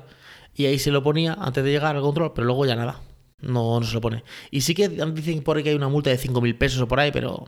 Y 0.53 0.65
ahí 0.65 0.79
se 0.79 0.91
lo 0.91 1.01
ponía 1.03 1.34
antes 1.34 1.63
de 1.63 1.72
llegar 1.72 1.96
al 1.96 2.01
control, 2.01 2.34
pero 2.34 2.46
luego 2.46 2.65
ya 2.65 2.75
nada. 2.75 3.01
No, 3.39 3.79
no 3.79 3.86
se 3.86 3.93
lo 3.93 4.01
pone. 4.01 4.24
Y 4.51 4.62
sí 4.62 4.75
que 4.75 4.88
dicen 4.89 5.41
por 5.43 5.58
ahí 5.58 5.63
que 5.63 5.70
hay 5.70 5.75
una 5.75 5.89
multa 5.89 6.10
de 6.10 6.20
5.000 6.20 6.58
pesos 6.58 6.81
o 6.81 6.88
por 6.88 7.00
ahí, 7.00 7.12
pero 7.12 7.48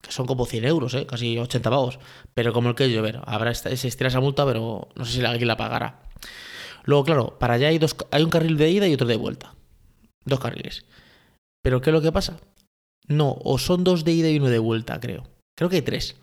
que 0.00 0.10
son 0.10 0.26
como 0.26 0.46
100 0.46 0.64
euros, 0.64 0.94
¿eh? 0.94 1.06
casi 1.06 1.38
80 1.38 1.70
pavos. 1.70 1.98
Pero 2.34 2.52
como 2.52 2.70
el 2.70 2.74
que 2.74 2.90
llover, 2.90 3.20
habrá 3.24 3.52
existirá 3.52 4.08
esa 4.08 4.20
multa, 4.20 4.44
pero 4.44 4.88
no 4.94 5.04
sé 5.04 5.12
si 5.12 5.24
alguien 5.24 5.46
la 5.48 5.56
pagará. 5.56 6.02
Luego, 6.84 7.04
claro, 7.04 7.38
para 7.38 7.54
allá 7.54 7.68
hay, 7.68 7.78
dos, 7.78 7.96
hay 8.10 8.24
un 8.24 8.30
carril 8.30 8.56
de 8.56 8.70
ida 8.70 8.88
y 8.88 8.94
otro 8.94 9.06
de 9.06 9.16
vuelta. 9.16 9.54
Dos 10.24 10.40
carriles. 10.40 10.84
Pero 11.62 11.80
¿qué 11.80 11.90
es 11.90 11.94
lo 11.94 12.02
que 12.02 12.10
pasa? 12.10 12.40
No, 13.06 13.36
o 13.44 13.58
son 13.58 13.84
dos 13.84 14.04
de 14.04 14.12
ida 14.12 14.28
y 14.28 14.38
uno 14.38 14.48
de 14.48 14.58
vuelta, 14.58 14.98
creo. 14.98 15.24
Creo 15.56 15.70
que 15.70 15.76
hay 15.76 15.82
tres. 15.82 16.16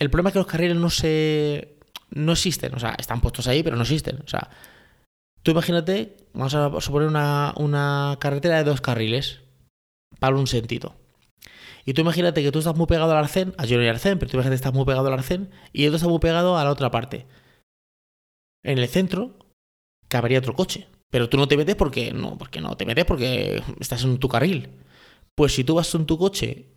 El 0.00 0.10
problema 0.10 0.30
es 0.30 0.32
que 0.32 0.40
los 0.40 0.48
carriles 0.48 0.76
no 0.76 0.90
se. 0.90 1.76
no 2.10 2.32
existen. 2.32 2.74
O 2.74 2.80
sea, 2.80 2.96
están 2.98 3.20
puestos 3.20 3.46
ahí, 3.46 3.62
pero 3.62 3.76
no 3.76 3.82
existen. 3.82 4.18
O 4.24 4.28
sea, 4.28 4.50
tú 5.42 5.52
imagínate, 5.52 6.16
vamos 6.32 6.54
a 6.54 6.80
suponer 6.80 7.06
una, 7.06 7.54
una 7.56 8.16
carretera 8.18 8.56
de 8.56 8.64
dos 8.64 8.80
carriles 8.80 9.40
para 10.18 10.36
un 10.36 10.46
sentido. 10.46 10.96
Y 11.84 11.92
tú 11.92 12.00
imagínate 12.00 12.42
que 12.42 12.50
tú 12.50 12.58
estás 12.58 12.76
muy 12.76 12.86
pegado 12.86 13.12
al 13.12 13.18
arcén, 13.18 13.54
a 13.58 13.64
Girona 13.64 13.86
y 13.86 13.88
arcén, 13.88 14.18
pero 14.18 14.30
tú 14.30 14.36
imagínate 14.36 14.54
que 14.54 14.66
estás 14.66 14.74
muy 14.74 14.84
pegado 14.84 15.06
al 15.06 15.12
arcén 15.12 15.50
y 15.72 15.84
el 15.84 15.90
otro 15.90 15.96
está 15.96 16.08
muy 16.08 16.18
pegado 16.18 16.56
a 16.56 16.64
la 16.64 16.70
otra 16.70 16.90
parte. 16.90 17.26
En 18.62 18.78
el 18.78 18.88
centro 18.88 19.38
cabería 20.08 20.38
otro 20.38 20.54
coche. 20.54 20.88
Pero 21.10 21.28
tú 21.28 21.36
no 21.36 21.48
te 21.48 21.56
metes 21.56 21.74
porque 21.74 22.12
no, 22.12 22.38
porque 22.38 22.60
no 22.60 22.76
te 22.76 22.86
metes 22.86 23.04
porque 23.04 23.62
estás 23.80 24.04
en 24.04 24.18
tu 24.18 24.28
carril. 24.28 24.70
Pues 25.34 25.54
si 25.54 25.64
tú 25.64 25.74
vas 25.74 25.94
en 25.94 26.06
tu 26.06 26.16
coche, 26.16 26.68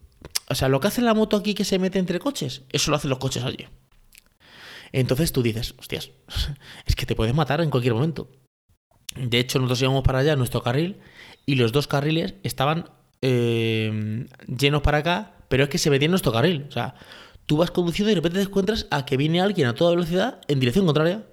o 0.54 0.56
sea, 0.56 0.70
lo 0.70 0.80
que 0.80 0.88
hace 0.88 1.02
la 1.02 1.14
moto 1.14 1.36
aquí 1.36 1.54
que 1.54 1.66
se 1.66 1.80
mete 1.80 2.00
entre 2.00 2.20
coches, 2.20 2.62
eso 2.72 2.92
lo 2.92 2.98
hacen 2.98 3.10
los 3.10 3.20
coches 3.20 3.44
allí. 3.44 3.68
Entonces 4.92 5.32
tú 5.32 5.42
dices, 5.42 5.74
hostias, 5.78 6.12
es 6.86 6.96
que 6.96 7.06
te 7.06 7.16
puedes 7.16 7.34
matar 7.34 7.62
en 7.62 7.70
cualquier 7.70 7.96
momento. 7.96 8.30
De 9.16 9.40
hecho, 9.40 9.60
nosotros 9.60 9.82
íbamos 9.82 10.04
para 10.04 10.20
allá 10.20 10.36
nuestro 10.36 10.62
carril 10.62 11.00
y 11.46 11.56
los 11.56 11.72
dos 11.72 11.88
carriles 11.88 12.36
estaban 12.44 12.90
eh, 13.22 14.28
llenos 14.48 14.82
para 14.82 15.00
acá, 15.00 15.36
pero 15.50 15.64
es 15.64 15.70
que 15.70 15.78
se 15.78 15.90
metía 15.90 16.06
en 16.06 16.12
nuestro 16.12 16.32
carril. 16.32 16.66
O 16.70 16.72
sea, 16.72 16.96
tú 17.46 17.58
vas 17.58 17.72
conduciendo 17.72 18.12
y 18.12 18.16
de 18.16 18.22
repente 18.22 18.40
te 18.40 18.46
encuentras 18.46 18.88
a 18.92 19.06
que 19.06 19.18
viene 19.18 19.42
alguien 19.42 19.68
a 19.68 19.76
toda 19.76 19.92
velocidad 19.92 20.42
en 20.48 20.60
dirección 20.60 20.86
contraria 20.86 21.26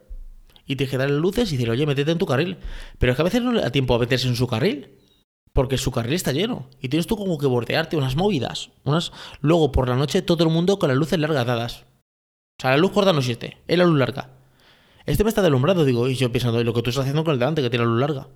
y 0.66 0.76
tienes 0.76 0.90
que 0.90 0.98
darle 0.98 1.18
luces 1.18 1.52
y 1.52 1.56
decir, 1.56 1.70
oye, 1.70 1.84
métete 1.84 2.12
en 2.12 2.18
tu 2.18 2.26
carril. 2.26 2.56
Pero 2.98 3.12
es 3.12 3.16
que 3.16 3.22
a 3.22 3.24
veces 3.24 3.42
no 3.42 3.52
le 3.52 3.60
da 3.60 3.70
tiempo 3.70 3.94
a 3.94 3.98
meterse 3.98 4.28
en 4.28 4.36
su 4.36 4.46
carril. 4.46 4.88
Porque 5.52 5.78
su 5.78 5.90
carril 5.90 6.14
está 6.14 6.32
lleno. 6.32 6.68
Y 6.80 6.88
tienes 6.88 7.06
tú 7.06 7.16
como 7.16 7.38
que 7.38 7.46
bordearte 7.46 7.96
unas 7.96 8.16
movidas. 8.16 8.70
Unas... 8.84 9.12
Luego, 9.40 9.72
por 9.72 9.88
la 9.88 9.96
noche, 9.96 10.22
todo 10.22 10.44
el 10.44 10.50
mundo 10.50 10.78
con 10.78 10.88
las 10.88 10.96
luces 10.96 11.18
largas 11.18 11.46
dadas. 11.46 11.84
O 12.58 12.62
sea, 12.62 12.70
la 12.70 12.76
luz 12.76 12.92
corta 12.92 13.12
no 13.12 13.18
existe. 13.18 13.58
Es 13.66 13.78
la 13.78 13.84
luz 13.84 13.98
larga. 13.98 14.30
Este 15.06 15.24
me 15.24 15.28
está 15.28 15.42
delumbrado, 15.42 15.84
digo, 15.84 16.08
y 16.08 16.14
yo 16.14 16.30
pensando, 16.30 16.62
lo 16.62 16.74
que 16.74 16.82
tú 16.82 16.90
estás 16.90 17.02
haciendo 17.02 17.24
con 17.24 17.32
el 17.32 17.38
delante, 17.38 17.62
que 17.62 17.70
tiene 17.70 17.84
la 17.84 17.90
luz 17.90 18.00
larga. 18.00 18.28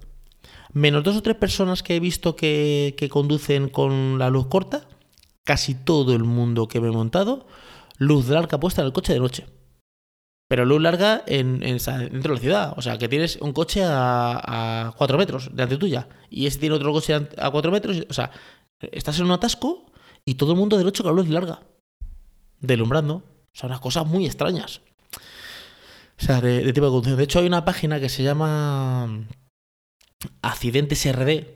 Menos 0.72 1.04
dos 1.04 1.16
o 1.16 1.22
tres 1.22 1.36
personas 1.36 1.82
que 1.82 1.96
he 1.96 2.00
visto 2.00 2.34
que, 2.34 2.94
que 2.96 3.08
conducen 3.08 3.68
con 3.68 4.18
la 4.18 4.30
luz 4.30 4.46
corta, 4.46 4.88
casi 5.44 5.74
todo 5.74 6.14
el 6.14 6.24
mundo 6.24 6.66
que 6.66 6.80
me 6.80 6.88
he 6.88 6.90
montado, 6.90 7.46
luz 7.98 8.28
larga 8.28 8.58
puesta 8.58 8.80
en 8.80 8.86
el 8.86 8.92
coche 8.92 9.12
de 9.12 9.20
noche. 9.20 9.46
Pero 10.54 10.66
luz 10.66 10.80
larga 10.80 11.24
en, 11.26 11.58
dentro 11.58 11.88
de 11.98 12.28
la 12.28 12.38
ciudad. 12.38 12.74
O 12.76 12.80
sea, 12.80 12.96
que 12.96 13.08
tienes 13.08 13.38
un 13.40 13.52
coche 13.52 13.82
a, 13.82 14.86
a 14.86 14.92
4 14.92 15.18
metros 15.18 15.48
delante 15.50 15.78
tuya. 15.78 16.06
Y 16.30 16.46
ese 16.46 16.60
tiene 16.60 16.76
otro 16.76 16.92
coche 16.92 17.12
a 17.12 17.50
4 17.50 17.72
metros. 17.72 18.04
O 18.08 18.12
sea, 18.12 18.30
estás 18.92 19.18
en 19.18 19.24
un 19.24 19.32
atasco 19.32 19.90
y 20.24 20.34
todo 20.34 20.52
el 20.52 20.58
mundo 20.58 20.78
derecho 20.78 21.02
con 21.02 21.16
la 21.16 21.22
luz 21.22 21.28
larga. 21.28 21.58
Delumbrando. 22.60 23.16
O 23.16 23.52
sea, 23.52 23.66
unas 23.66 23.80
cosas 23.80 24.06
muy 24.06 24.26
extrañas. 24.26 24.80
O 26.20 26.24
sea, 26.24 26.40
de, 26.40 26.72
tipo 26.72 26.86
de 26.86 26.92
conducción. 26.92 27.16
De 27.16 27.24
hecho, 27.24 27.40
hay 27.40 27.46
una 27.48 27.64
página 27.64 27.98
que 27.98 28.08
se 28.08 28.22
llama 28.22 29.26
Accidentes 30.40 31.04
RD, 31.12 31.46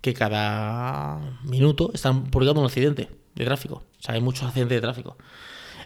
que 0.00 0.14
cada 0.14 1.38
minuto 1.44 1.90
están 1.92 2.24
publicando 2.30 2.62
un 2.62 2.68
accidente 2.68 3.10
de 3.34 3.44
tráfico. 3.44 3.84
O 3.98 4.02
sea, 4.02 4.14
hay 4.14 4.22
muchos 4.22 4.44
accidentes 4.44 4.76
de 4.76 4.80
tráfico. 4.80 5.18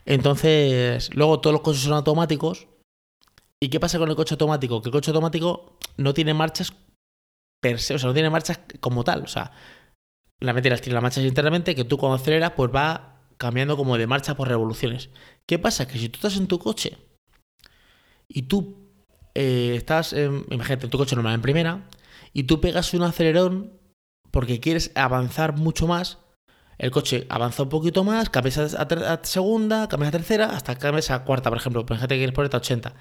Entonces, 0.06 1.14
luego 1.14 1.40
todos 1.40 1.54
los 1.54 1.62
coches 1.62 1.82
son 1.82 1.92
automáticos. 1.92 2.66
¿Y 3.61 3.68
qué 3.68 3.80
pasa 3.80 3.99
con 3.99 4.11
el 4.11 4.16
coche 4.16 4.34
automático? 4.34 4.82
Que 4.82 4.88
el 4.88 4.92
coche 4.92 5.11
automático 5.11 5.78
no 5.96 6.12
tiene 6.12 6.34
marchas 6.34 6.75
per 7.62 7.80
se, 7.80 7.94
o 7.94 7.99
sea, 7.99 8.08
no 8.08 8.14
tiene 8.14 8.30
marchas 8.30 8.61
como 8.80 9.04
tal. 9.04 9.23
O 9.23 9.26
sea, 9.26 9.52
la 10.40 10.52
mentira 10.52 10.76
tiene 10.76 10.94
las 10.94 11.02
marchas 11.02 11.25
internamente 11.25 11.75
que 11.75 11.84
tú 11.84 11.96
cuando 11.96 12.16
aceleras, 12.16 12.52
pues 12.52 12.70
va 12.75 13.23
cambiando 13.38 13.76
como 13.76 13.96
de 13.96 14.06
marcha 14.06 14.37
por 14.37 14.49
revoluciones. 14.49 15.11
¿Qué 15.46 15.58
pasa? 15.58 15.88
Que 15.88 15.99
si 15.99 16.08
tú 16.08 16.18
estás 16.18 16.37
en 16.37 16.46
tu 16.46 16.58
coche 16.58 16.99
y 18.28 18.42
tú 18.42 18.92
eh, 19.34 19.75
estás, 19.76 20.12
imagínate, 20.12 20.87
en 20.87 20.90
tu 20.90 20.99
coche 20.99 21.16
normal 21.16 21.34
en 21.34 21.42
primera, 21.42 21.88
y 22.32 22.44
tú 22.44 22.61
pegas 22.61 22.92
un 22.94 23.02
acelerón 23.02 23.80
porque 24.30 24.61
quieres 24.61 24.90
avanzar 24.94 25.56
mucho 25.56 25.87
más, 25.87 26.18
el 26.78 26.90
coche 26.90 27.26
avanza 27.28 27.62
un 27.62 27.69
poquito 27.69 28.04
más, 28.04 28.31
cambias 28.31 28.59
a, 28.59 29.21
segunda, 29.23 29.88
cambias 29.88 30.09
a 30.09 30.12
tercera, 30.12 30.47
hasta 30.47 30.76
cambias 30.76 31.11
a 31.11 31.25
cuarta, 31.25 31.50
por 31.50 31.59
ejemplo. 31.59 31.83
Ejemplo, 31.83 32.09
que 32.09 32.16
quieres 32.16 32.35
ponerte 32.35 32.57
a 32.57 32.61
80. 32.61 32.95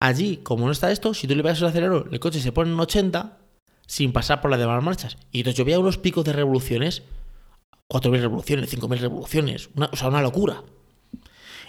Allí, 0.00 0.38
como 0.38 0.66
no 0.66 0.72
está 0.72 0.90
esto, 0.90 1.14
si 1.14 1.26
tú 1.26 1.34
le 1.34 1.42
pegas 1.42 1.60
el 1.60 1.66
acelerador, 1.68 2.08
el 2.10 2.20
coche 2.20 2.40
se 2.40 2.52
pone 2.52 2.72
en 2.72 2.80
80 2.80 3.38
sin 3.86 4.12
pasar 4.12 4.40
por 4.40 4.50
las 4.50 4.58
demás 4.58 4.82
marchas. 4.82 5.16
Y 5.30 5.40
entonces 5.40 5.58
yo 5.58 5.64
veía 5.64 5.78
unos 5.78 5.98
picos 5.98 6.24
de 6.24 6.32
revoluciones, 6.32 7.02
4.000 7.88 8.20
revoluciones, 8.20 8.72
5.000 8.72 8.98
revoluciones, 8.98 9.70
o 9.76 9.96
sea, 9.96 10.08
una 10.08 10.22
locura. 10.22 10.62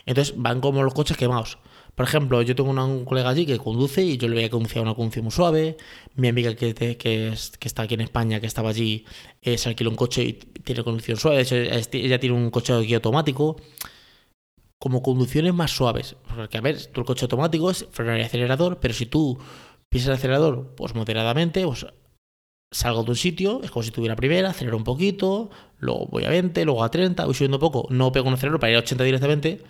Entonces 0.06 0.34
van 0.38 0.62
como 0.62 0.84
los 0.84 0.94
coches 0.94 1.18
quemados. 1.18 1.60
Por 1.96 2.06
ejemplo, 2.06 2.42
yo 2.42 2.56
tengo 2.56 2.72
un 2.72 3.06
colega 3.06 3.30
allí 3.30 3.46
que 3.46 3.58
conduce 3.60 4.04
y 4.04 4.18
yo 4.18 4.28
le 4.28 4.36
voy 4.36 4.44
a 4.46 4.50
conducir 4.50 4.82
una 4.82 4.96
conducción 4.96 5.26
muy 5.26 5.32
suave. 5.32 5.78
Mi 6.16 6.28
amiga 6.28 6.56
que, 6.56 6.74
que, 6.74 7.34
está 7.62 7.84
aquí 7.84 7.94
en 7.94 8.02
España, 8.02 8.40
que 8.40 8.48
estaba 8.48 8.70
allí, 8.70 9.06
eh, 9.42 9.58
se 9.58 9.70
alquiló 9.70 9.92
un 9.92 9.96
coche 9.96 10.24
y 10.24 10.34
tiene 10.34 10.84
conducción 10.84 11.18
suave. 11.18 11.38
De 11.38 11.44
hecho, 11.44 11.56
ella 11.56 12.20
tiene 12.20 12.36
un 12.36 12.50
coche 12.50 12.74
aquí 12.74 12.94
automático. 12.96 13.58
Como 14.80 15.02
conducciones 15.04 15.54
más 15.54 15.72
suaves. 15.72 16.16
Porque, 16.36 16.58
a 16.58 16.62
ver, 16.62 16.84
tu 16.88 17.06
coche 17.06 17.26
automático 17.26 17.70
es 17.70 17.88
frenar 17.92 18.20
y 18.20 18.24
acelerador, 18.24 18.80
pero 18.80 18.94
si 18.94 19.06
tú 19.06 19.38
pisas 19.90 20.08
el 20.08 20.14
acelerador, 20.14 20.74
pues 20.76 20.96
moderadamente, 20.96 21.64
pues 21.66 21.86
salgo 22.72 23.04
de 23.04 23.12
un 23.12 23.16
sitio, 23.16 23.62
es 23.64 23.72
como 23.72 23.84
si 23.84 23.92
tuviera 23.92 24.16
primera, 24.16 24.50
acelero 24.50 24.78
un 24.78 24.84
poquito, 24.84 25.52
luego 25.78 26.08
voy 26.08 26.26
a 26.26 26.30
20, 26.30 26.66
luego 26.66 26.84
a 26.84 26.90
30, 26.90 27.26
voy 27.26 27.36
subiendo 27.36 27.60
poco, 27.60 27.86
no 27.92 28.12
pego 28.12 28.28
un 28.28 28.34
acelerador 28.34 28.60
para 28.60 28.72
ir 28.72 28.78
a 28.78 28.80
80 28.80 29.04
directamente, 29.04 29.62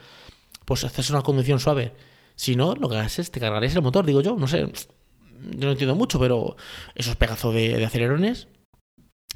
pues 0.66 0.86
haces 0.86 1.10
una 1.10 1.22
conducción 1.22 1.60
suave. 1.60 1.92
Si 2.36 2.56
no, 2.56 2.76
lo 2.76 2.90
que 2.90 2.98
haces 2.98 3.20
es 3.20 3.32
te 3.32 3.40
cargaréis 3.40 3.76
el 3.76 3.82
motor, 3.82 4.06
digo 4.06 4.22
yo. 4.22 4.36
No 4.36 4.48
sé, 4.48 4.62
yo 4.62 5.66
no 5.66 5.72
entiendo 5.72 5.96
mucho, 5.96 6.20
pero 6.20 6.56
esos 6.96 7.16
pegazos 7.16 7.54
de, 7.54 7.84
acelerones. 7.86 8.48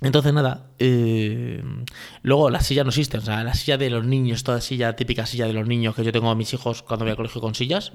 Entonces, 0.02 0.34
nada. 0.34 0.72
Eh, 0.80 1.64
luego, 2.22 2.50
la 2.50 2.62
silla 2.62 2.84
no 2.84 2.90
existe. 2.90 3.18
O 3.18 3.22
sea, 3.22 3.44
la 3.44 3.54
silla 3.54 3.78
de 3.78 3.90
los 3.90 4.06
niños, 4.06 4.44
toda 4.44 4.62
silla, 4.62 4.96
típica 4.96 5.26
silla 5.26 5.48
de 5.48 5.54
los 5.54 5.68
niños 5.68 5.96
que 5.96 6.04
yo 6.04 6.12
tengo 6.12 6.30
a 6.30 6.36
mis 6.36 6.54
hijos 6.54 6.84
cuando 6.84 7.06
voy 7.06 7.12
al 7.12 7.18
colegio 7.18 7.42
con 7.42 7.56
sillas, 7.56 7.94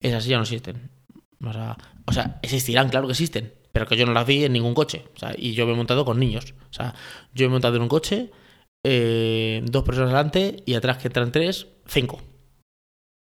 esas 0.00 0.24
sillas 0.24 0.38
no 0.38 0.42
existen. 0.42 0.90
O 1.44 1.52
sea, 1.52 1.76
o 2.06 2.12
sea, 2.12 2.38
existirán, 2.42 2.88
claro 2.88 3.06
que 3.06 3.12
existen, 3.12 3.54
pero 3.72 3.86
que 3.86 3.96
yo 3.96 4.06
no 4.06 4.12
las 4.12 4.26
vi 4.26 4.44
en 4.44 4.52
ningún 4.52 4.74
coche. 4.74 5.04
O 5.14 5.18
sea, 5.18 5.34
y 5.36 5.54
yo 5.54 5.66
me 5.66 5.72
he 5.72 5.76
montado 5.76 6.04
con 6.04 6.18
niños. 6.18 6.54
O 6.70 6.72
sea, 6.72 6.94
yo 7.34 7.46
me 7.46 7.50
he 7.50 7.52
montado 7.52 7.76
en 7.76 7.82
un 7.82 7.88
coche, 7.88 8.30
eh, 8.84 9.62
dos 9.64 9.84
personas 9.84 10.10
delante 10.10 10.62
y 10.66 10.74
atrás 10.74 10.98
que 10.98 11.08
entran 11.08 11.32
tres, 11.32 11.68
cinco. 11.86 12.20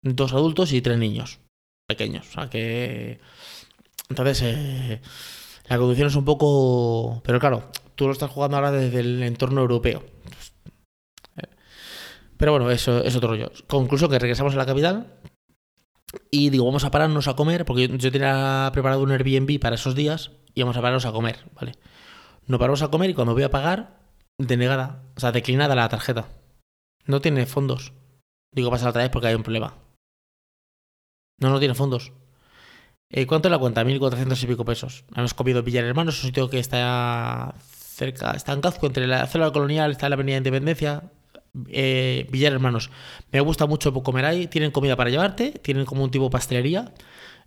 Dos 0.03 0.33
adultos 0.33 0.73
y 0.73 0.83
tres 0.83 0.99
niños 0.99 1.39
pequeños. 1.87 2.29
O 2.29 2.33
sea 2.33 2.51
que. 2.51 3.21
Entonces, 4.09 4.43
eh, 4.43 5.01
la 5.69 5.79
conducción 5.79 6.09
es 6.09 6.17
un 6.17 6.25
poco. 6.25 7.23
Pero 7.25 7.39
claro, 7.41 7.71
tú 7.95 8.07
lo 8.07 8.13
estás 8.13 8.31
jugando 8.31 8.57
ahora 8.57 8.73
desde 8.73 9.01
el 9.01 9.23
entorno 9.23 9.61
europeo. 9.61 10.05
Pero 12.37 12.51
bueno, 12.51 12.73
eso 12.73 13.05
es 13.05 13.15
otro 13.15 13.29
rollo. 13.29 13.53
Conclusión 13.69 14.11
que 14.11 14.19
regresamos 14.19 14.55
a 14.55 14.57
la 14.57 14.67
capital. 14.67 15.07
Y 16.31 16.51
digo, 16.51 16.65
vamos 16.65 16.83
a 16.83 16.91
pararnos 16.91 17.29
a 17.29 17.37
comer, 17.37 17.65
porque 17.65 17.89
yo 17.97 18.11
tenía 18.11 18.69
preparado 18.73 19.01
un 19.03 19.13
Airbnb 19.13 19.61
para 19.61 19.77
esos 19.77 19.95
días 19.95 20.33
y 20.53 20.63
vamos 20.63 20.77
a 20.77 20.81
pararnos 20.81 21.07
a 21.07 21.13
comer, 21.13 21.39
¿vale? 21.55 21.73
Nos 22.49 22.59
paramos 22.59 22.83
a 22.83 22.89
comer 22.89 23.11
y 23.11 23.15
cuando 23.15 23.33
voy 23.35 23.45
a 23.45 23.51
pagar, 23.51 24.01
denegada, 24.39 25.05
o 25.17 25.21
sea, 25.21 25.31
declinada 25.31 25.77
la 25.77 25.89
tarjeta. 25.89 26.29
No 27.07 27.21
tiene 27.21 27.47
fondos. 27.47 27.93
Digo, 28.51 28.71
pasa 28.71 28.91
otra 28.91 29.03
vez 29.03 29.11
porque 29.13 29.29
hay 29.29 29.35
un 29.37 29.45
problema. 29.45 29.77
No, 31.39 31.51
no 31.51 31.59
tiene 31.59 31.75
fondos. 31.75 32.13
Eh, 33.11 33.27
¿Cuánto 33.27 33.49
es 33.49 33.53
la 33.53 33.59
cuenta? 33.59 33.85
1.400 33.85 34.43
y 34.43 34.47
pico 34.47 34.65
pesos. 34.65 35.05
Hemos 35.15 35.35
comido 35.35 35.63
Villar 35.63 35.85
Hermanos, 35.85 36.23
un 36.23 36.29
sitio 36.29 36.49
que 36.49 36.59
está 36.59 37.55
cerca, 37.59 38.33
está 38.33 38.53
en 38.53 38.61
Cazco, 38.61 38.87
entre 38.87 39.07
la 39.07 39.27
zona 39.27 39.53
colonial, 39.53 39.91
está 39.91 40.09
la 40.09 40.15
Avenida 40.15 40.39
Independencia, 40.39 41.11
eh, 41.69 42.27
Villar 42.31 42.53
Hermanos. 42.53 42.91
Me 43.31 43.41
gusta 43.41 43.67
mucho 43.67 43.93
comer 44.03 44.25
ahí. 44.25 44.47
Tienen 44.47 44.71
comida 44.71 44.97
para 44.97 45.11
llevarte, 45.11 45.51
tienen 45.51 45.85
como 45.85 46.05
un 46.05 46.11
tipo 46.11 46.31
pastelería 46.31 46.93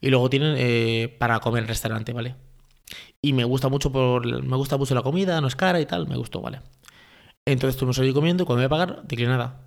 y 0.01 0.09
luego 0.09 0.29
tienen 0.29 0.55
eh, 0.57 1.15
para 1.19 1.39
comer 1.39 1.63
en 1.63 1.69
restaurante, 1.69 2.13
¿vale? 2.13 2.35
Y 3.21 3.33
me 3.33 3.43
gusta 3.43 3.69
mucho 3.69 3.91
por 3.91 4.25
me 4.43 4.55
gusta 4.57 4.77
mucho 4.77 4.93
la 4.93 5.01
comida, 5.01 5.41
no 5.41 5.47
es 5.47 5.55
cara 5.55 5.81
y 5.81 5.85
tal, 5.87 6.07
me 6.07 6.17
gustó, 6.17 6.41
¿vale? 6.41 6.61
Entonces 7.45 7.75
estuvimos 7.75 7.97
allí 7.99 8.13
comiendo 8.13 8.43
y 8.43 8.45
cuando 8.45 8.59
voy 8.59 8.65
a 8.65 8.69
pagar, 8.69 9.07
declinada. 9.07 9.61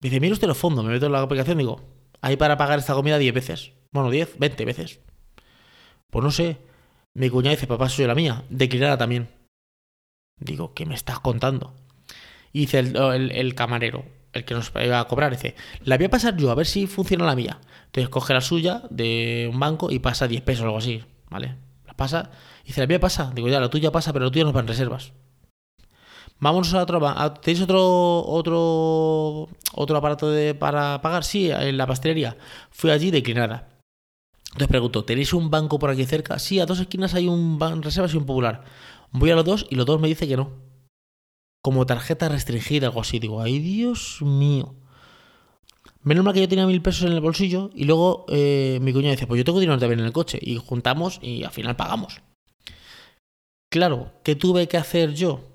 Dice, 0.00 0.20
mira 0.20 0.32
usted 0.32 0.48
los 0.48 0.58
fondos, 0.58 0.84
me 0.84 0.92
meto 0.92 1.06
en 1.06 1.12
la 1.12 1.20
aplicación 1.22 1.58
y 1.58 1.64
digo, 1.64 1.80
hay 2.22 2.36
para 2.36 2.56
pagar 2.56 2.78
esta 2.78 2.94
comida 2.94 3.18
10 3.18 3.34
veces. 3.34 3.72
Bueno, 3.90 4.10
10, 4.10 4.38
20 4.38 4.64
veces. 4.64 5.00
Pues 6.08 6.24
no 6.24 6.30
sé. 6.30 6.58
Mi 7.14 7.28
cuñada 7.28 7.56
dice, 7.56 7.66
papá, 7.66 7.88
soy 7.88 8.06
la 8.06 8.14
mía. 8.14 8.44
Declinada 8.48 8.96
también. 8.96 9.28
Digo, 10.38 10.72
¿qué 10.72 10.86
me 10.86 10.94
estás 10.94 11.20
contando? 11.20 11.74
Y 12.52 12.60
dice 12.60 12.78
el, 12.78 13.54
camarero, 13.54 14.04
el 14.32 14.44
que 14.44 14.54
nos 14.54 14.72
iba 14.82 15.00
a 15.00 15.08
cobrar, 15.08 15.32
dice, 15.32 15.56
la 15.84 15.96
voy 15.96 16.06
a 16.06 16.10
pasar 16.10 16.36
yo 16.36 16.50
a 16.50 16.54
ver 16.54 16.66
si 16.66 16.86
funciona 16.86 17.26
la 17.26 17.34
mía. 17.34 17.60
Entonces 17.86 18.08
coge 18.08 18.34
la 18.34 18.40
suya 18.40 18.82
de 18.90 19.48
un 19.52 19.58
banco 19.58 19.90
y 19.90 19.98
pasa 19.98 20.28
10 20.28 20.42
pesos 20.42 20.62
o 20.62 20.66
algo 20.66 20.78
así, 20.78 21.04
¿vale? 21.28 21.56
La 21.86 21.94
pasa, 21.94 22.30
y 22.64 22.68
dice, 22.68 22.80
la 22.82 22.86
mía 22.86 23.00
pasa. 23.00 23.32
Digo, 23.34 23.48
ya, 23.48 23.60
la 23.60 23.68
tuya 23.68 23.90
pasa, 23.90 24.12
pero 24.12 24.26
la 24.26 24.30
tuya 24.30 24.44
no 24.44 24.52
va 24.52 24.60
en 24.60 24.68
reservas. 24.68 25.12
Vámonos 26.42 26.74
a 26.74 26.82
otro. 26.82 27.00
¿Tenéis 27.40 27.62
otro 27.62 28.24
otro 28.26 29.48
otro 29.74 29.96
aparato 29.96 30.28
de, 30.28 30.54
para 30.54 31.00
pagar? 31.00 31.24
Sí, 31.24 31.50
en 31.50 31.76
la 31.76 31.86
pastelería. 31.86 32.36
Fui 32.70 32.90
allí 32.90 33.10
declinada. 33.10 33.68
Entonces 34.46 34.68
pregunto, 34.68 35.04
¿tenéis 35.04 35.32
un 35.32 35.50
banco 35.50 35.78
por 35.78 35.90
aquí 35.90 36.04
cerca? 36.04 36.38
Sí, 36.38 36.58
a 36.60 36.66
dos 36.66 36.80
esquinas 36.80 37.14
hay 37.14 37.28
un 37.28 37.58
banco 37.58 37.82
reservas 37.82 38.12
y 38.12 38.16
un 38.16 38.26
popular. 38.26 38.64
Voy 39.12 39.30
a 39.30 39.36
los 39.36 39.44
dos 39.44 39.66
y 39.70 39.76
los 39.76 39.86
dos 39.86 40.00
me 40.00 40.08
dicen 40.08 40.28
que 40.28 40.36
no 40.36 40.72
como 41.62 41.86
tarjeta 41.86 42.28
restringida, 42.28 42.88
algo 42.88 43.00
así. 43.00 43.20
Digo, 43.20 43.40
ay 43.40 43.60
Dios 43.60 44.20
mío. 44.20 44.74
Menos 46.02 46.24
mal 46.24 46.34
que 46.34 46.40
yo 46.40 46.48
tenía 46.48 46.66
mil 46.66 46.82
pesos 46.82 47.04
en 47.04 47.12
el 47.12 47.20
bolsillo 47.20 47.70
y 47.74 47.84
luego 47.84 48.26
eh, 48.28 48.80
mi 48.82 48.92
cuñado 48.92 49.12
dice, 49.12 49.28
pues 49.28 49.38
yo 49.38 49.44
tengo 49.44 49.60
dinero 49.60 49.78
también 49.78 50.00
en 50.00 50.06
el 50.06 50.12
coche. 50.12 50.38
Y 50.42 50.56
juntamos 50.56 51.20
y 51.22 51.44
al 51.44 51.52
final 51.52 51.76
pagamos. 51.76 52.20
Claro, 53.70 54.12
¿qué 54.24 54.34
tuve 54.34 54.66
que 54.66 54.76
hacer 54.76 55.14
yo? 55.14 55.51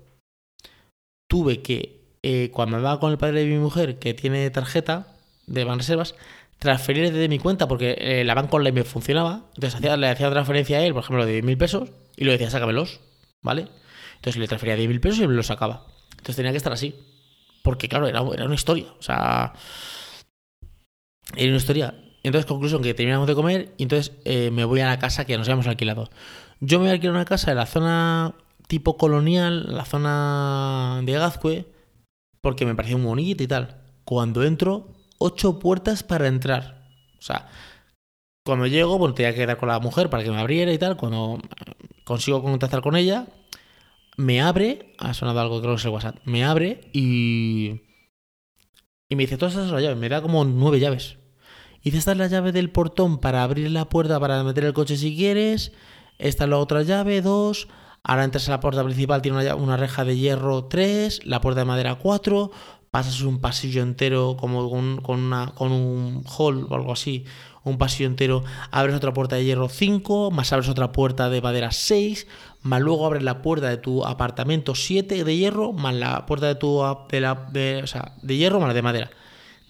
Tuve 1.28 1.62
que, 1.62 2.00
eh, 2.22 2.50
cuando 2.52 2.78
andaba 2.78 2.98
con 2.98 3.12
el 3.12 3.18
padre 3.18 3.40
de 3.40 3.46
mi 3.46 3.58
mujer, 3.58 3.98
que 3.98 4.14
tiene 4.14 4.50
tarjeta 4.50 5.14
de 5.46 5.64
Banreservas, 5.64 6.14
transferir 6.58 7.12
desde 7.12 7.28
mi 7.28 7.38
cuenta 7.38 7.68
porque 7.68 7.96
eh, 7.98 8.24
la 8.24 8.34
banca 8.34 8.56
online 8.56 8.80
me 8.80 8.84
funcionaba. 8.84 9.44
Entonces 9.54 9.80
le 9.80 10.08
hacía 10.08 10.30
transferencia 10.30 10.78
a 10.78 10.82
él, 10.82 10.92
por 10.92 11.04
ejemplo, 11.04 11.24
de 11.24 11.42
mil 11.42 11.56
pesos 11.56 11.90
y 12.16 12.24
le 12.24 12.32
decía, 12.32 12.50
sácamelos, 12.50 13.00
¿vale? 13.42 13.68
Entonces 14.16 14.40
le 14.40 14.48
transfería 14.48 14.76
10 14.76 14.88
mil 14.88 15.00
pesos 15.00 15.20
y 15.20 15.28
me 15.28 15.34
los 15.34 15.46
sacaba. 15.46 15.86
Entonces 16.10 16.36
tenía 16.36 16.50
que 16.50 16.56
estar 16.56 16.72
así. 16.72 16.94
Porque, 17.62 17.88
claro, 17.88 18.08
era, 18.08 18.22
era 18.34 18.44
una 18.44 18.54
historia. 18.54 18.86
O 18.98 19.02
sea, 19.02 19.52
era 21.36 21.48
una 21.48 21.56
historia. 21.56 21.94
Entonces, 22.22 22.46
conclusión, 22.46 22.82
que 22.82 22.94
terminamos 22.94 23.28
de 23.28 23.34
comer 23.34 23.74
y 23.76 23.84
entonces 23.84 24.12
eh, 24.24 24.50
me 24.50 24.64
voy 24.64 24.80
a 24.80 24.86
la 24.86 24.98
casa 24.98 25.24
que 25.24 25.38
nos 25.38 25.46
habíamos 25.46 25.68
alquilado. 25.68 26.10
Yo 26.60 26.78
me 26.78 26.84
voy 26.84 26.90
a 26.90 26.92
alquilar 26.94 27.14
una 27.14 27.24
casa 27.24 27.52
en 27.52 27.56
la 27.56 27.66
zona 27.66 28.34
tipo 28.68 28.96
colonial, 28.96 29.74
la 29.74 29.84
zona 29.84 31.00
de 31.02 31.12
Gazcue, 31.12 31.66
porque 32.40 32.64
me 32.64 32.76
parecía 32.76 32.96
muy 32.96 33.06
bonita 33.06 33.42
y 33.42 33.48
tal. 33.48 33.82
Cuando 34.04 34.44
entro, 34.44 34.94
ocho 35.18 35.58
puertas 35.58 36.04
para 36.04 36.28
entrar. 36.28 36.86
O 37.18 37.22
sea, 37.22 37.48
cuando 38.44 38.66
llego, 38.66 38.96
bueno, 38.98 39.14
tenía 39.14 39.32
que 39.32 39.40
quedar 39.40 39.56
con 39.56 39.68
la 39.68 39.80
mujer 39.80 40.08
para 40.08 40.22
que 40.22 40.30
me 40.30 40.38
abriera 40.38 40.72
y 40.72 40.78
tal. 40.78 40.96
Cuando 40.96 41.40
consigo 42.04 42.42
contactar 42.42 42.80
con 42.80 42.94
ella, 42.94 43.26
me 44.16 44.40
abre, 44.40 44.94
ha 44.98 45.14
sonado 45.14 45.40
algo, 45.40 45.60
creo 45.60 45.74
que 45.74 45.80
es 45.80 45.84
el 45.84 45.90
WhatsApp, 45.90 46.16
me 46.24 46.44
abre 46.44 46.90
y... 46.92 47.82
Y 49.10 49.16
me 49.16 49.22
dice, 49.22 49.38
todas 49.38 49.54
estas 49.54 49.68
son 49.68 49.76
las 49.76 49.82
llaves, 49.82 49.98
me 49.98 50.10
da 50.10 50.20
como 50.20 50.44
nueve 50.44 50.80
llaves. 50.80 51.16
Y 51.80 51.84
dice, 51.84 51.98
esta 51.98 52.12
es 52.12 52.18
la 52.18 52.26
llave 52.26 52.52
del 52.52 52.70
portón 52.70 53.18
para 53.18 53.42
abrir 53.42 53.70
la 53.70 53.88
puerta 53.88 54.20
para 54.20 54.44
meter 54.44 54.64
el 54.64 54.74
coche 54.74 54.98
si 54.98 55.16
quieres. 55.16 55.72
Esta 56.18 56.44
es 56.44 56.50
la 56.50 56.58
otra 56.58 56.82
llave, 56.82 57.22
dos. 57.22 57.68
Ahora 58.08 58.24
entras 58.24 58.48
a 58.48 58.50
la 58.50 58.60
puerta 58.60 58.82
principal, 58.82 59.22
tiene 59.22 59.38
una, 59.38 59.54
una 59.54 59.76
reja 59.76 60.04
de 60.04 60.16
hierro, 60.16 60.64
tres. 60.64 61.24
La 61.24 61.40
puerta 61.40 61.60
de 61.60 61.66
madera, 61.66 61.94
cuatro. 61.94 62.50
Pasas 62.90 63.20
un 63.20 63.40
pasillo 63.40 63.82
entero 63.82 64.36
como 64.36 64.68
con, 64.68 65.00
con, 65.00 65.20
una, 65.20 65.52
con 65.54 65.70
un 65.70 66.24
hall 66.26 66.66
o 66.68 66.74
algo 66.74 66.92
así 66.92 67.24
un 67.68 67.78
pasillo 67.78 68.06
entero, 68.06 68.44
abres 68.70 68.96
otra 68.96 69.12
puerta 69.12 69.36
de 69.36 69.44
hierro 69.44 69.68
5, 69.68 70.30
más 70.30 70.52
abres 70.52 70.68
otra 70.68 70.92
puerta 70.92 71.28
de 71.30 71.40
madera 71.40 71.70
6, 71.70 72.26
más 72.62 72.80
luego 72.80 73.06
abres 73.06 73.22
la 73.22 73.42
puerta 73.42 73.68
de 73.68 73.76
tu 73.76 74.04
apartamento 74.04 74.74
7 74.74 75.24
de 75.24 75.36
hierro, 75.36 75.72
más 75.72 75.94
la 75.94 76.26
puerta 76.26 76.46
de 76.46 76.54
tu 76.54 76.82
de, 77.10 77.20
la, 77.20 77.46
de, 77.52 77.82
o 77.82 77.86
sea, 77.86 78.14
de 78.22 78.36
hierro 78.36 78.60
más 78.60 78.68
la 78.68 78.74
de 78.74 78.82
madera. 78.82 79.10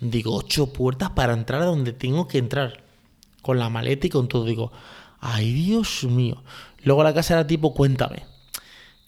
Digo, 0.01 0.37
8 0.37 0.72
puertas 0.72 1.11
para 1.11 1.33
entrar 1.33 1.62
a 1.62 1.66
donde 1.66 1.92
tengo 1.92 2.29
que 2.29 2.38
entrar. 2.38 2.85
Con 3.42 3.59
la 3.59 3.70
maleta 3.70 4.07
y 4.07 4.11
con 4.11 4.29
todo. 4.29 4.44
Digo, 4.44 4.72
ay 5.20 5.53
Dios 5.53 6.05
mío. 6.05 6.42
Luego 6.83 7.03
la 7.03 7.14
casa 7.14 7.35
era 7.35 7.46
tipo, 7.46 7.72
cuéntame. 7.72 8.24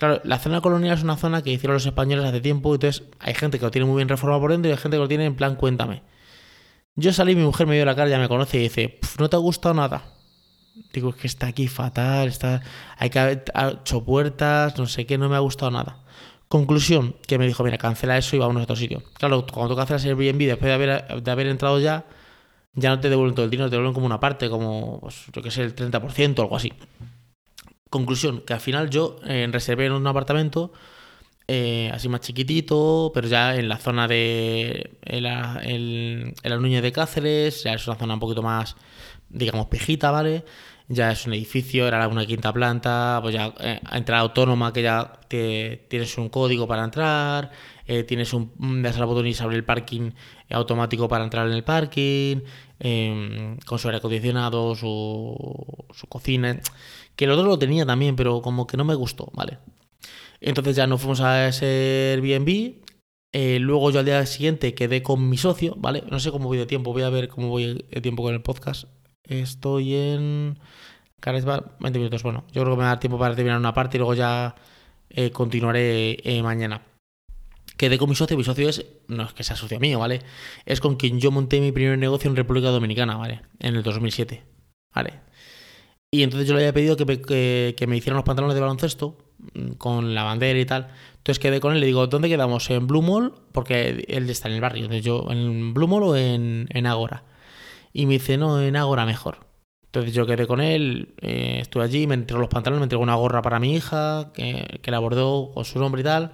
Claro, 0.00 0.18
la 0.24 0.38
zona 0.38 0.62
colonial 0.62 0.96
es 0.96 1.04
una 1.04 1.18
zona 1.18 1.42
que 1.42 1.50
hicieron 1.50 1.74
los 1.74 1.84
españoles 1.84 2.24
hace 2.24 2.40
tiempo, 2.40 2.74
entonces 2.74 3.02
hay 3.18 3.34
gente 3.34 3.58
que 3.58 3.66
lo 3.66 3.70
tiene 3.70 3.84
muy 3.86 3.96
bien 3.96 4.08
reformado 4.08 4.40
por 4.40 4.50
dentro 4.50 4.70
y 4.70 4.72
hay 4.72 4.78
gente 4.78 4.96
que 4.96 5.02
lo 5.02 5.08
tiene 5.08 5.26
en 5.26 5.36
plan, 5.36 5.56
cuéntame. 5.56 6.02
Yo 6.96 7.12
salí, 7.12 7.36
mi 7.36 7.42
mujer 7.42 7.66
me 7.66 7.74
dio 7.74 7.84
la 7.84 7.94
cara, 7.94 8.08
ya 8.08 8.18
me 8.18 8.26
conoce 8.26 8.56
y 8.56 8.62
dice, 8.62 8.98
no 9.18 9.28
te 9.28 9.36
ha 9.36 9.38
gustado 9.40 9.74
nada. 9.74 10.04
Digo, 10.94 11.10
es 11.10 11.16
que 11.16 11.26
está 11.26 11.48
aquí 11.48 11.68
fatal, 11.68 12.28
está, 12.28 12.62
hay 12.96 13.10
que 13.10 13.18
haber 13.18 13.44
ocho 13.54 14.02
puertas, 14.02 14.78
no 14.78 14.86
sé 14.86 15.04
qué, 15.04 15.18
no 15.18 15.28
me 15.28 15.36
ha 15.36 15.40
gustado 15.40 15.70
nada. 15.70 16.02
Conclusión, 16.48 17.16
que 17.26 17.36
me 17.36 17.46
dijo, 17.46 17.62
mira, 17.62 17.76
cancela 17.76 18.16
eso 18.16 18.36
y 18.36 18.38
vamos 18.38 18.56
a 18.56 18.62
otro 18.62 18.76
sitio. 18.76 19.02
Claro, 19.18 19.44
cuando 19.52 19.74
tú 19.74 19.76
cancelas 19.76 20.02
el 20.06 20.18
Airbnb 20.18 20.46
después 20.46 20.66
de 20.66 20.72
haber, 20.72 21.22
de 21.22 21.30
haber 21.30 21.46
entrado 21.46 21.78
ya, 21.78 22.06
ya 22.72 22.88
no 22.88 23.00
te 23.00 23.10
devuelven 23.10 23.34
todo 23.34 23.44
el 23.44 23.50
dinero, 23.50 23.68
te 23.68 23.76
devuelven 23.76 23.92
como 23.92 24.06
una 24.06 24.18
parte, 24.18 24.48
como, 24.48 24.98
pues, 24.98 25.26
yo 25.30 25.42
qué 25.42 25.50
sé, 25.50 25.60
el 25.60 25.74
30% 25.74 26.38
o 26.38 26.42
algo 26.42 26.56
así. 26.56 26.72
Conclusión, 27.90 28.40
que 28.46 28.54
al 28.54 28.60
final 28.60 28.88
yo 28.88 29.18
eh, 29.24 29.48
reservé 29.50 29.86
en 29.86 29.92
un 29.92 30.06
apartamento 30.06 30.72
eh, 31.52 31.90
así 31.92 32.08
más 32.08 32.20
chiquitito, 32.20 33.10
pero 33.12 33.26
ya 33.26 33.56
en 33.56 33.68
la 33.68 33.76
zona 33.76 34.06
de 34.06 34.98
en 35.02 35.24
la, 35.24 35.60
en, 35.64 36.32
la 36.44 36.56
Nuña 36.58 36.80
de 36.80 36.92
Cáceres, 36.92 37.64
ya 37.64 37.74
es 37.74 37.88
una 37.88 37.96
zona 37.96 38.14
un 38.14 38.20
poquito 38.20 38.40
más, 38.40 38.76
digamos, 39.28 39.66
pejita, 39.66 40.12
¿vale? 40.12 40.44
Ya 40.86 41.10
es 41.10 41.26
un 41.26 41.34
edificio, 41.34 41.88
era 41.88 42.06
una 42.06 42.24
quinta 42.24 42.52
planta, 42.52 43.18
pues 43.20 43.34
ya 43.34 43.52
eh, 43.58 43.80
entrada 43.90 44.22
autónoma 44.22 44.72
que 44.72 44.82
ya 44.82 45.18
tienes 45.28 46.16
un 46.18 46.28
código 46.28 46.68
para 46.68 46.84
entrar, 46.84 47.50
eh, 47.84 48.04
tienes 48.04 48.32
un, 48.32 48.82
das 48.82 48.96
al 48.98 49.06
botón 49.06 49.26
y 49.26 49.34
se 49.34 49.42
abre 49.42 49.56
el 49.56 49.64
parking 49.64 50.12
automático 50.50 51.08
para 51.08 51.24
entrar 51.24 51.48
en 51.48 51.54
el 51.54 51.64
parking, 51.64 52.42
em, 52.78 53.56
con 53.66 53.78
su 53.80 53.88
aire 53.88 53.98
acondicionado, 53.98 54.76
su, 54.76 55.34
su 55.92 56.06
cocina, 56.06 56.60
que 57.20 57.26
el 57.26 57.32
otro 57.32 57.46
lo 57.46 57.58
tenía 57.58 57.84
también, 57.84 58.16
pero 58.16 58.40
como 58.40 58.66
que 58.66 58.78
no 58.78 58.84
me 58.86 58.94
gustó, 58.94 59.30
¿vale? 59.34 59.58
Entonces 60.40 60.74
ya 60.74 60.86
nos 60.86 61.02
fuimos 61.02 61.20
a 61.20 61.48
ese 61.48 62.14
Airbnb. 62.14 62.76
Eh, 63.34 63.58
luego 63.60 63.90
yo 63.90 63.98
al 63.98 64.06
día 64.06 64.24
siguiente 64.24 64.72
quedé 64.72 65.02
con 65.02 65.28
mi 65.28 65.36
socio, 65.36 65.74
¿vale? 65.76 66.02
No 66.10 66.18
sé 66.18 66.30
cómo 66.30 66.46
voy 66.46 66.56
de 66.56 66.64
tiempo, 66.64 66.94
voy 66.94 67.02
a 67.02 67.10
ver 67.10 67.28
cómo 67.28 67.50
voy 67.50 67.84
de 67.90 68.00
tiempo 68.00 68.22
con 68.22 68.32
el 68.32 68.40
podcast. 68.40 68.84
Estoy 69.22 69.96
en... 69.96 70.58
20 71.20 71.98
minutos, 71.98 72.22
bueno, 72.22 72.44
yo 72.52 72.62
creo 72.62 72.72
que 72.72 72.78
me 72.78 72.84
va 72.84 72.92
a 72.92 72.94
dar 72.94 73.00
tiempo 73.00 73.18
para 73.18 73.34
terminar 73.34 73.58
una 73.58 73.74
parte 73.74 73.98
y 73.98 74.00
luego 74.00 74.14
ya 74.14 74.54
eh, 75.10 75.30
continuaré 75.30 76.16
eh, 76.24 76.42
mañana. 76.42 76.86
Quedé 77.76 77.98
con 77.98 78.08
mi 78.08 78.14
socio, 78.14 78.34
mi 78.34 78.44
socio 78.44 78.66
es, 78.66 78.86
no 79.08 79.24
es 79.24 79.34
que 79.34 79.44
sea 79.44 79.56
socio 79.56 79.78
mío, 79.78 79.98
¿vale? 79.98 80.22
Es 80.64 80.80
con 80.80 80.96
quien 80.96 81.20
yo 81.20 81.30
monté 81.30 81.60
mi 81.60 81.70
primer 81.70 81.98
negocio 81.98 82.30
en 82.30 82.36
República 82.36 82.68
Dominicana, 82.68 83.18
¿vale? 83.18 83.42
En 83.58 83.76
el 83.76 83.82
2007, 83.82 84.42
¿vale? 84.94 85.20
Y 86.12 86.22
entonces 86.24 86.48
yo 86.48 86.54
le 86.54 86.60
había 86.60 86.72
pedido 86.72 86.96
que 86.96 87.86
me, 87.86 87.96
hicieran 87.96 88.16
los 88.16 88.24
pantalones 88.24 88.54
de 88.54 88.60
baloncesto 88.60 89.16
mm, 89.54 89.72
con 89.72 90.14
la 90.14 90.24
bandera 90.24 90.58
y 90.58 90.66
tal. 90.66 90.88
Entonces 91.18 91.38
quedé 91.38 91.60
con 91.60 91.72
él 91.72 91.78
y 91.78 91.80
le 91.80 91.86
digo, 91.86 92.06
¿dónde 92.06 92.28
quedamos? 92.28 92.68
¿En 92.70 92.86
Blue 92.86 93.02
Mall? 93.02 93.32
Porque 93.52 94.04
él 94.08 94.28
está 94.28 94.48
en 94.48 94.54
el 94.54 94.60
barrio. 94.60 94.84
Entonces 94.84 95.04
yo, 95.04 95.26
¿en 95.30 95.72
Blue 95.72 95.86
Mall 95.86 96.02
o 96.02 96.16
en, 96.16 96.66
en 96.70 96.86
Agora? 96.86 97.24
Y 97.92 98.06
me 98.06 98.14
dice, 98.14 98.38
no, 98.38 98.60
en 98.60 98.76
Agora 98.76 99.06
mejor. 99.06 99.50
Entonces 99.90 100.14
yo 100.14 100.24
quedé 100.24 100.46
con 100.46 100.60
él, 100.60 101.14
eh, 101.20 101.58
estuve 101.62 101.82
allí, 101.82 102.06
me 102.06 102.14
entregó 102.14 102.40
los 102.40 102.48
pantalones, 102.48 102.78
me 102.78 102.84
entregó 102.84 103.02
una 103.02 103.16
gorra 103.16 103.42
para 103.42 103.58
mi 103.58 103.74
hija, 103.74 104.30
que, 104.32 104.80
la 104.84 105.00
bordó 105.00 105.50
con 105.52 105.64
su 105.64 105.80
nombre 105.80 106.02
y 106.02 106.04
tal. 106.04 106.32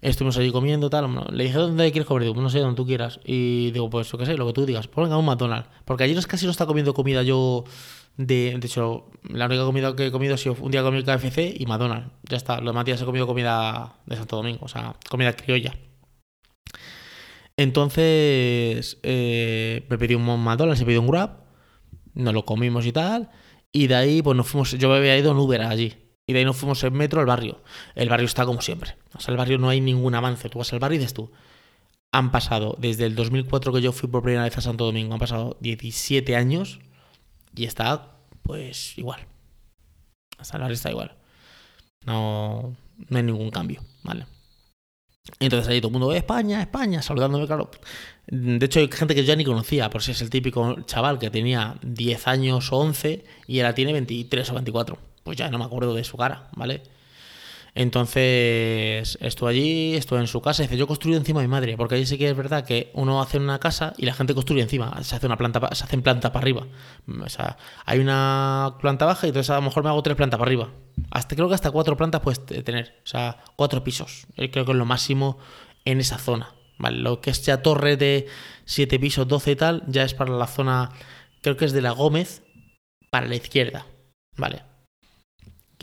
Estuvimos 0.00 0.36
allí 0.38 0.52
comiendo, 0.52 0.88
tal. 0.88 1.08
Le 1.32 1.44
dije, 1.44 1.58
¿dónde 1.58 1.90
quieres 1.90 2.06
comer? 2.06 2.22
Digo, 2.22 2.40
no 2.40 2.48
sé, 2.48 2.60
donde 2.60 2.76
tú 2.76 2.86
quieras. 2.86 3.18
Y 3.24 3.72
digo, 3.72 3.90
pues 3.90 4.10
yo 4.10 4.18
qué 4.18 4.26
sé, 4.26 4.36
lo 4.36 4.46
que 4.46 4.52
tú 4.52 4.64
digas. 4.66 4.86
Pues 4.86 5.04
venga, 5.04 5.18
un 5.18 5.26
McDonald's. 5.26 5.68
Porque 5.84 6.04
allí 6.04 6.14
casi 6.22 6.46
no 6.46 6.52
está 6.52 6.64
comiendo 6.64 6.94
comida 6.94 7.22
yo. 7.24 7.64
De, 8.16 8.56
de 8.58 8.66
hecho, 8.66 9.10
la 9.22 9.46
única 9.46 9.64
comida 9.64 9.96
que 9.96 10.06
he 10.06 10.10
comido 10.10 10.34
ha 10.34 10.38
sido 10.38 10.56
un 10.60 10.70
día 10.70 10.82
comí 10.82 11.02
KFC 11.02 11.54
y 11.58 11.66
McDonald's. 11.66 12.10
Ya 12.28 12.36
está. 12.36 12.56
Los 12.56 12.72
demás 12.72 12.84
días 12.84 13.00
he 13.00 13.04
comido 13.04 13.26
comida 13.26 13.94
de 14.06 14.16
Santo 14.16 14.36
Domingo, 14.36 14.60
o 14.62 14.68
sea, 14.68 14.94
comida 15.08 15.32
criolla. 15.32 15.74
Entonces, 17.56 18.98
eh, 19.02 19.86
me 19.88 19.98
pedí 19.98 20.14
un 20.14 20.24
McDonald's, 20.24 20.80
he 20.80 20.84
pedido 20.84 21.02
un 21.02 21.08
Grab 21.08 21.40
nos 22.14 22.34
lo 22.34 22.44
comimos 22.44 22.86
y 22.86 22.92
tal. 22.92 23.30
Y 23.72 23.86
de 23.86 23.94
ahí, 23.94 24.22
pues 24.22 24.36
nos 24.36 24.46
fuimos. 24.48 24.72
Yo 24.72 24.88
me 24.88 24.96
había 24.96 25.16
ido 25.16 25.32
en 25.32 25.38
Uber 25.38 25.62
allí. 25.62 25.94
Y 26.26 26.32
de 26.32 26.40
ahí 26.40 26.44
nos 26.44 26.56
fuimos 26.56 26.82
en 26.84 26.92
metro 26.92 27.20
al 27.20 27.26
barrio. 27.26 27.62
El 27.94 28.08
barrio 28.08 28.26
está 28.26 28.44
como 28.44 28.60
siempre. 28.60 28.96
O 29.14 29.20
sea, 29.20 29.32
el 29.32 29.38
barrio 29.38 29.58
no 29.58 29.68
hay 29.68 29.80
ningún 29.80 30.14
avance. 30.14 30.48
Tú 30.48 30.58
vas 30.58 30.72
al 30.72 30.78
barrio 30.78 30.96
y 30.96 30.98
dices 30.98 31.14
tú. 31.14 31.30
Han 32.12 32.32
pasado, 32.32 32.76
desde 32.78 33.06
el 33.06 33.14
2004 33.14 33.72
que 33.72 33.82
yo 33.82 33.92
fui 33.92 34.08
por 34.08 34.22
primera 34.22 34.44
vez 34.44 34.56
a 34.58 34.60
Santo 34.60 34.84
Domingo, 34.84 35.12
han 35.14 35.20
pasado 35.20 35.56
17 35.60 36.34
años 36.34 36.80
y 37.60 37.66
está, 37.66 38.16
pues, 38.42 38.96
igual. 38.96 39.20
El 40.40 40.60
barrio 40.60 40.74
está 40.74 40.90
igual. 40.90 41.14
No, 42.06 42.74
no 43.08 43.16
hay 43.18 43.22
ningún 43.22 43.50
cambio, 43.50 43.82
¿vale? 44.02 44.24
Entonces 45.38 45.68
ahí 45.68 45.78
todo 45.82 45.88
el 45.88 45.92
mundo, 45.92 46.14
España, 46.14 46.62
España, 46.62 47.02
saludándome, 47.02 47.46
claro. 47.46 47.70
De 48.28 48.64
hecho, 48.64 48.80
hay 48.80 48.88
gente 48.90 49.14
que 49.14 49.20
yo 49.20 49.26
ya 49.26 49.36
ni 49.36 49.44
conocía, 49.44 49.90
por 49.90 50.02
si 50.02 50.12
es 50.12 50.22
el 50.22 50.30
típico 50.30 50.80
chaval 50.86 51.18
que 51.18 51.28
tenía 51.28 51.76
10 51.82 52.28
años 52.28 52.72
o 52.72 52.78
11 52.78 53.26
y 53.46 53.60
ahora 53.60 53.74
tiene 53.74 53.92
23 53.92 54.50
o 54.50 54.54
24. 54.54 54.98
Pues 55.22 55.36
ya 55.36 55.50
no 55.50 55.58
me 55.58 55.66
acuerdo 55.66 55.92
de 55.92 56.02
su 56.02 56.16
cara, 56.16 56.48
¿vale? 56.56 56.82
Entonces 57.74 59.18
estuve 59.20 59.50
allí, 59.50 59.94
estuve 59.94 60.20
en 60.20 60.26
su 60.26 60.40
casa 60.40 60.62
y 60.62 60.66
dice, 60.66 60.76
yo 60.76 60.86
construyo 60.86 61.16
encima 61.16 61.40
de 61.40 61.46
mi 61.46 61.50
madre, 61.50 61.76
porque 61.76 61.94
ahí 61.94 62.06
sí 62.06 62.18
que 62.18 62.28
es 62.28 62.36
verdad 62.36 62.64
que 62.64 62.90
uno 62.94 63.22
hace 63.22 63.38
una 63.38 63.58
casa 63.58 63.94
y 63.96 64.06
la 64.06 64.14
gente 64.14 64.34
construye 64.34 64.62
encima, 64.62 65.02
se 65.02 65.16
hace 65.16 65.26
una 65.26 65.36
planta, 65.36 65.60
se 65.74 65.84
hacen 65.84 66.02
planta 66.02 66.32
para 66.32 66.42
arriba. 66.42 66.66
O 67.24 67.28
sea, 67.28 67.56
hay 67.86 67.98
una 67.98 68.76
planta 68.80 69.06
baja 69.06 69.26
y 69.26 69.30
entonces 69.30 69.50
a 69.50 69.56
lo 69.56 69.62
mejor 69.62 69.82
me 69.84 69.90
hago 69.90 70.02
tres 70.02 70.16
plantas 70.16 70.38
para 70.38 70.48
arriba. 70.48 70.70
Hasta 71.10 71.36
creo 71.36 71.48
que 71.48 71.54
hasta 71.54 71.70
cuatro 71.70 71.96
plantas 71.96 72.20
puedes 72.20 72.44
tener, 72.44 73.00
o 73.04 73.06
sea, 73.06 73.38
cuatro 73.56 73.84
pisos. 73.84 74.26
Creo 74.34 74.64
que 74.64 74.72
es 74.72 74.76
lo 74.76 74.84
máximo 74.84 75.38
en 75.84 76.00
esa 76.00 76.18
zona. 76.18 76.54
¿vale? 76.78 76.98
Lo 76.98 77.20
que 77.20 77.30
es 77.30 77.44
ya 77.44 77.62
torre 77.62 77.96
de 77.96 78.26
siete 78.64 78.98
pisos, 78.98 79.28
12 79.28 79.50
y 79.52 79.56
tal, 79.56 79.84
ya 79.86 80.04
es 80.04 80.14
para 80.14 80.32
la 80.32 80.46
zona, 80.46 80.90
creo 81.42 81.56
que 81.56 81.64
es 81.64 81.72
de 81.72 81.82
la 81.82 81.92
Gómez, 81.92 82.42
para 83.10 83.26
la 83.26 83.36
izquierda, 83.36 83.86
¿vale? 84.36 84.62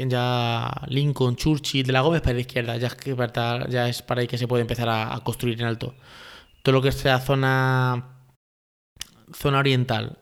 Ya 0.06 0.72
Lincoln, 0.88 1.36
Churchill, 1.36 1.86
de 1.86 1.94
la 1.94 2.02
Gómez 2.02 2.22
para 2.22 2.36
la 2.36 2.42
izquierda, 2.42 2.78
ya 2.78 2.88
es, 2.88 2.96
que, 2.96 3.16
ya 3.70 3.90
es 3.90 4.02
para 4.02 4.22
ahí 4.22 4.28
que 4.28 4.38
se 4.38 4.48
puede 4.48 4.62
empezar 4.62 4.90
a, 4.90 5.20
construir 5.24 5.60
en 5.60 5.68
alto. 5.68 5.96
Todo 6.64 6.74
lo 6.74 6.82
que 6.82 6.92
sea 6.92 7.20
zona, 7.20 8.26
zona 9.34 9.60
oriental 9.60 10.20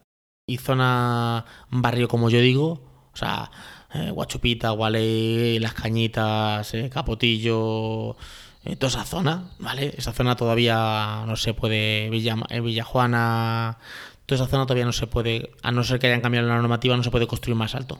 y 0.47 0.57
zona 0.57 1.45
barrio, 1.69 2.07
como 2.07 2.29
yo 2.29 2.39
digo, 2.39 3.09
o 3.13 3.17
sea, 3.17 3.51
eh, 3.93 4.11
Guachupita, 4.11 4.71
Gualey, 4.71 5.59
Las 5.59 5.73
Cañitas, 5.73 6.73
eh, 6.73 6.89
Capotillo, 6.89 8.15
eh, 8.63 8.75
toda 8.75 8.89
esa 8.89 9.05
zona, 9.05 9.51
¿vale? 9.59 9.93
Esa 9.97 10.11
zona 10.13 10.35
todavía 10.35 11.23
no 11.27 11.35
se 11.35 11.53
puede, 11.53 12.09
Villa, 12.09 12.35
Villajuana, 12.61 13.77
toda 14.25 14.41
esa 14.41 14.49
zona 14.51 14.65
todavía 14.65 14.85
no 14.85 14.93
se 14.93 15.07
puede, 15.07 15.51
a 15.63 15.71
no 15.71 15.83
ser 15.83 15.99
que 15.99 16.07
hayan 16.07 16.21
cambiado 16.21 16.47
la 16.47 16.55
normativa, 16.55 16.97
no 16.97 17.03
se 17.03 17.11
puede 17.11 17.27
construir 17.27 17.55
más 17.55 17.75
alto. 17.75 17.99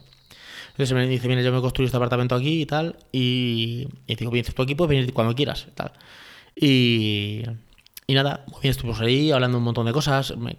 Entonces 0.76 0.94
me 0.94 1.08
dice, 1.08 1.30
mira, 1.30 1.42
yo 1.42 1.54
me 1.54 1.62
construyo 1.62 1.86
este 1.86 1.96
apartamento 1.96 2.36
aquí 2.36 2.64
y 2.64 2.66
tal. 2.66 2.98
Y, 3.14 3.88
y 4.08 4.16
digo, 4.16 4.30
bien, 4.30 4.44
tú 4.44 4.62
aquí 4.62 4.76
puedes 4.76 4.90
venir 4.90 5.14
cuando 5.14 5.34
quieras. 5.34 5.68
Tal. 5.74 5.94
Y, 6.54 7.44
y 8.08 8.14
nada, 8.14 8.44
muy 8.52 8.60
bien, 8.62 8.72
estuvimos 8.72 9.00
ahí 9.00 9.32
hablando 9.32 9.58
un 9.58 9.64
montón 9.64 9.86
de 9.86 9.94
cosas. 9.94 10.36
Me, 10.36 10.58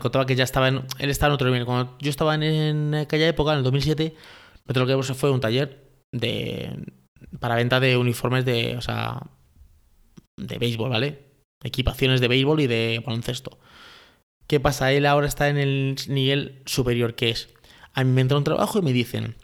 contaba 0.00 0.26
que 0.26 0.36
ya 0.36 0.44
estaba 0.44 0.68
en. 0.68 0.82
Él 0.98 1.08
estaba 1.08 1.30
en 1.30 1.34
otro 1.36 1.48
nivel. 1.48 1.64
Cuando 1.64 1.96
yo 2.00 2.10
estaba 2.10 2.34
en, 2.34 2.94
aquella 2.94 3.28
época, 3.28 3.52
en 3.52 3.58
el 3.58 3.64
2007, 3.64 4.14
lo 4.66 4.86
que 4.86 5.14
fue 5.14 5.30
un 5.30 5.40
taller 5.40 5.88
de 6.12 6.92
para 7.40 7.54
venta 7.54 7.80
de 7.80 7.96
uniformes 7.96 8.44
de. 8.44 8.76
O 8.76 8.82
sea. 8.82 9.22
De 10.38 10.58
béisbol, 10.58 10.90
¿vale? 10.90 11.30
Equipaciones 11.64 12.20
de 12.20 12.28
béisbol 12.28 12.60
y 12.60 12.66
de 12.66 13.02
baloncesto. 13.04 13.58
¿Qué 14.46 14.60
pasa? 14.60 14.92
Él 14.92 15.06
ahora 15.06 15.26
está 15.26 15.48
en 15.48 15.56
el 15.56 15.96
nivel 16.08 16.62
superior, 16.66 17.14
que 17.14 17.30
es. 17.30 17.48
A 17.94 18.04
mí 18.04 18.12
me 18.12 18.20
entra 18.20 18.36
un 18.36 18.44
trabajo 18.44 18.78
y 18.78 18.82
me 18.82 18.92
dicen 18.92 19.34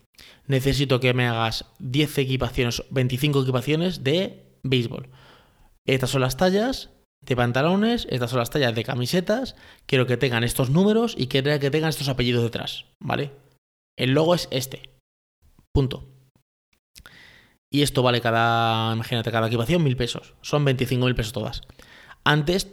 necesito 0.46 1.00
que 1.00 1.14
me 1.14 1.26
hagas 1.26 1.66
10 1.78 2.18
equipaciones, 2.18 2.82
25 2.90 3.42
equipaciones 3.42 4.04
de 4.04 4.44
béisbol. 4.62 5.08
Estas 5.86 6.10
son 6.10 6.20
las 6.20 6.36
tallas 6.36 6.90
de 7.24 7.36
pantalones, 7.36 8.06
estas 8.10 8.30
son 8.30 8.40
las 8.40 8.50
tallas 8.50 8.74
de 8.74 8.84
camisetas, 8.84 9.54
quiero 9.86 10.06
que 10.06 10.16
tengan 10.16 10.44
estos 10.44 10.70
números 10.70 11.14
y 11.16 11.28
quiero 11.28 11.58
que 11.60 11.70
tengan 11.70 11.90
estos 11.90 12.08
apellidos 12.08 12.42
detrás, 12.42 12.86
¿vale? 13.00 13.30
El 13.96 14.12
logo 14.12 14.34
es 14.34 14.48
este. 14.50 14.90
Punto. 15.72 16.08
Y 17.70 17.82
esto 17.82 18.02
vale 18.02 18.20
cada, 18.20 18.92
imagínate, 18.92 19.30
cada 19.30 19.46
equipación 19.46 19.82
mil 19.82 19.96
pesos. 19.96 20.34
Son 20.42 20.64
25 20.64 21.06
mil 21.06 21.14
pesos 21.14 21.32
todas. 21.32 21.62
Antes, 22.24 22.68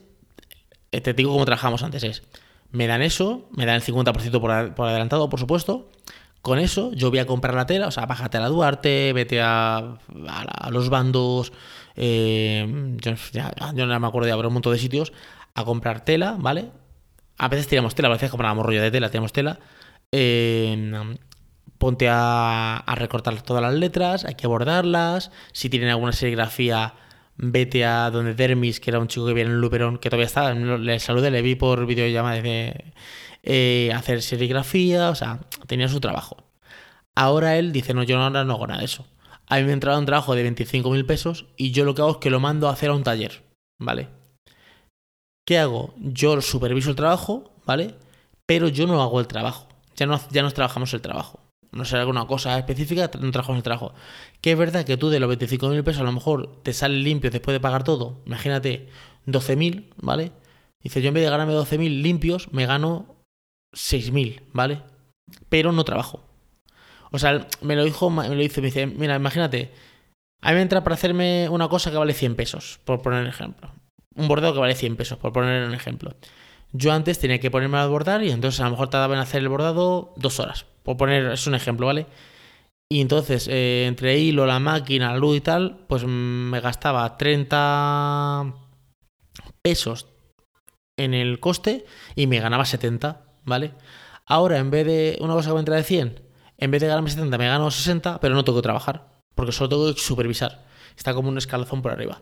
eh, 0.92 1.02
te 1.02 1.14
digo 1.14 1.32
cómo 1.32 1.46
trabajamos 1.46 1.84
antes, 1.84 2.04
es, 2.04 2.24
me 2.72 2.88
dan 2.88 3.02
eso, 3.02 3.48
me 3.52 3.66
dan 3.66 3.76
el 3.76 3.82
50% 3.82 4.42
por, 4.42 4.76
por 4.76 4.88
adelantado, 4.88 5.30
por 5.30 5.40
supuesto, 5.40 5.90
con 6.42 6.60
eso 6.60 6.92
yo 6.94 7.10
voy 7.10 7.20
a 7.20 7.26
comprar 7.26 7.56
la 7.56 7.66
tela, 7.66 7.88
o 7.88 7.92
sea, 7.92 8.06
bájate 8.06 8.38
a 8.38 8.42
la 8.42 8.48
Duarte, 8.48 9.14
vete 9.14 9.42
a, 9.42 9.98
los 10.72 10.90
bandos, 10.90 11.52
eh, 11.96 12.96
yo, 12.98 13.14
ya, 13.32 13.52
no 13.74 14.00
me 14.00 14.08
acuerdo 14.08 14.28
de 14.28 14.32
haber 14.34 14.48
un 14.48 14.54
montón 14.54 14.74
de 14.74 14.80
sitios, 14.80 15.14
a 15.56 15.66
comprar 15.66 16.06
tela, 16.06 16.38
¿vale? 16.40 16.72
A 17.38 17.48
veces 17.48 17.68
tiramos 17.68 17.96
tela, 17.96 18.10
a 18.10 18.12
veces 18.12 18.30
comprábamos 18.30 18.66
rollo 18.66 18.82
de 18.82 18.92
tela, 18.92 19.10
tiramos 19.10 19.34
tela. 19.34 19.60
Eh, 20.12 21.16
ponte 21.78 22.10
a, 22.10 22.78
a, 22.78 22.96
recortar 22.96 23.42
todas 23.42 23.64
las 23.64 23.74
letras, 23.74 24.26
hay 24.26 24.36
que 24.36 24.48
bordarlas, 24.48 25.32
si 25.54 25.70
tienen 25.70 25.90
alguna 25.90 26.12
serigrafía, 26.12 26.96
vete 27.38 27.86
a 27.86 28.12
donde 28.12 28.34
Dermis, 28.34 28.80
que 28.80 28.92
era 28.92 29.00
un 29.00 29.08
chico 29.08 29.26
que 29.26 29.34
viene 29.34 29.52
en 29.52 29.62
Luperón, 29.62 29.98
que 29.98 30.10
todavía 30.10 30.28
está, 30.28 30.54
le 30.54 31.00
saludé, 31.00 31.32
le 31.32 31.42
vi 31.42 31.56
por 31.56 31.86
videollamada 31.86 32.42
de 32.42 32.94
eh, 33.44 33.92
hacer 33.96 34.22
serigrafía, 34.22 35.10
o 35.10 35.16
sea, 35.16 35.40
tenía 35.68 35.88
su 35.88 36.00
trabajo. 36.00 36.38
Ahora 37.16 37.58
él 37.58 37.72
dice, 37.72 37.94
no, 37.94 38.04
yo 38.04 38.20
ahora 38.20 38.44
no 38.44 38.54
hago 38.54 38.68
nada 38.68 38.80
de 38.80 38.86
eso. 38.86 39.06
A 39.48 39.58
mí 39.58 39.64
me 39.64 39.72
ha 39.72 39.74
entrado 39.74 40.00
un 40.00 40.06
trabajo 40.06 40.36
de 40.36 40.44
25 40.44 40.92
mil 40.92 41.06
pesos 41.06 41.48
y 41.58 41.72
yo 41.72 41.84
lo 41.84 41.96
que 41.96 42.02
hago 42.02 42.12
es 42.12 42.18
que 42.18 42.30
lo 42.30 42.40
mando 42.40 42.68
a 42.68 42.74
hacer 42.74 42.90
a 42.92 42.94
un 42.94 43.04
taller, 43.04 43.44
¿vale? 43.80 44.08
¿Qué 45.46 45.58
hago? 45.58 45.96
Yo 45.98 46.40
superviso 46.42 46.92
el 46.92 46.96
trabajo, 46.96 47.52
¿vale? 47.66 47.96
Pero 48.46 48.68
yo 48.68 48.86
no 48.86 49.02
hago 49.02 49.20
el 49.20 49.28
trabajo. 49.28 49.68
Ya 49.96 50.06
no, 50.06 50.20
ya 50.30 50.48
trabajamos 50.50 50.94
el 50.94 51.02
trabajo. 51.02 51.40
No 51.72 51.86
sé, 51.86 51.98
alguna 51.98 52.26
cosa 52.26 52.58
específica, 52.58 53.10
no 53.20 53.32
trabajamos 53.32 53.58
el 53.58 53.64
trabajo. 53.64 53.94
Que 54.42 54.52
es 54.52 54.58
verdad 54.58 54.86
que 54.86 54.98
tú 54.98 55.10
de 55.10 55.20
los 55.20 55.30
25 55.30 55.70
mil 55.70 55.84
pesos 55.84 56.02
a 56.02 56.06
lo 56.06 56.12
mejor 56.12 56.62
te 56.64 56.74
sale 56.74 56.98
limpio 56.98 57.32
después 57.32 57.54
de 57.54 57.60
pagar 57.60 57.84
todo. 57.84 58.22
Imagínate, 58.26 58.90
12 59.26 59.56
mil, 59.56 59.94
¿vale? 59.98 60.32
Dice, 60.82 61.02
yo 61.02 61.10
en 61.10 61.16
vez 61.16 61.24
de 61.24 61.30
ganarme 61.32 61.54
12 61.54 61.78
mil 61.78 62.02
limpios, 62.02 62.52
me 62.54 62.66
gano 62.66 63.19
6.000, 63.74 64.42
¿vale? 64.54 64.82
Pero 65.50 65.72
no 65.72 65.84
trabajo. 65.84 66.24
O 67.12 67.20
sea, 67.20 67.48
me 67.62 67.76
lo 67.76 67.84
dijo, 67.84 68.10
me 68.10 68.28
lo 68.28 68.36
dice, 68.36 68.62
me 68.62 68.68
dice, 68.68 68.86
mira, 68.88 69.16
imagínate, 69.16 69.72
a 70.42 70.50
mí 70.50 70.56
me 70.56 70.62
entra 70.62 70.84
para 70.84 70.94
hacerme 70.94 71.50
una 71.50 71.68
cosa 71.68 71.92
que 71.92 71.98
vale 71.98 72.14
100 72.14 72.36
pesos, 72.36 72.80
por 72.86 73.02
poner 73.02 73.22
un 73.22 73.28
ejemplo. 73.28 73.72
Un 74.16 74.28
bordado 74.28 74.54
que 74.54 74.60
vale 74.60 74.76
100 74.76 74.96
pesos, 74.96 75.18
por 75.18 75.34
poner 75.34 75.68
un 75.68 75.74
ejemplo. 75.74 76.16
Yo 76.72 76.94
antes 76.94 77.20
tenía 77.20 77.40
que 77.40 77.50
ponerme 77.50 77.78
a 77.78 77.88
bordar 77.88 78.24
y 78.24 78.32
entonces 78.32 78.60
a 78.62 78.66
lo 78.66 78.72
mejor 78.72 78.90
tardaban 78.90 79.18
en 79.18 79.24
hacer 79.24 79.42
el 79.42 79.50
bordado 79.50 80.14
dos 80.18 80.40
horas, 80.40 80.66
por 80.84 80.98
poner, 80.98 81.32
es 81.32 81.48
un 81.48 81.56
ejemplo, 81.56 81.88
¿vale? 81.88 82.06
Y 82.92 83.02
entonces, 83.02 83.48
eh, 83.48 83.86
entre 83.88 84.18
hilo, 84.18 84.46
la 84.46 84.60
máquina, 84.60 85.12
la 85.12 85.18
luz 85.18 85.38
y 85.38 85.42
tal, 85.42 85.86
pues 85.88 86.06
me 86.06 86.60
gastaba 86.60 87.18
30 87.18 88.54
pesos 89.62 90.08
en 90.98 91.14
el 91.14 91.40
coste 91.40 91.86
y 92.16 92.28
me 92.28 92.40
ganaba 92.40 92.66
70. 92.66 93.29
¿Vale? 93.44 93.74
Ahora, 94.26 94.58
en 94.58 94.72
vez 94.72 94.86
de 94.86 95.18
una 95.22 95.34
cosa 95.34 95.50
que 95.50 95.54
me 95.56 95.60
entra 95.60 95.76
de 95.76 95.84
100, 95.84 96.22
en 96.58 96.72
vez 96.72 96.82
de 96.82 96.88
ganarme 96.88 97.10
70, 97.10 97.38
me 97.38 97.48
gano 97.48 97.72
60, 97.72 98.20
pero 98.20 98.36
no 98.36 98.44
tengo 98.44 98.60
que 98.60 98.64
trabajar, 98.64 99.08
porque 99.36 99.52
solo 99.52 99.70
tengo 99.70 99.94
que 99.94 100.00
supervisar. 100.00 100.66
Está 100.96 101.14
como 101.14 101.30
un 101.30 101.38
escalazón 101.38 101.82
por 101.82 101.92
arriba. 101.92 102.22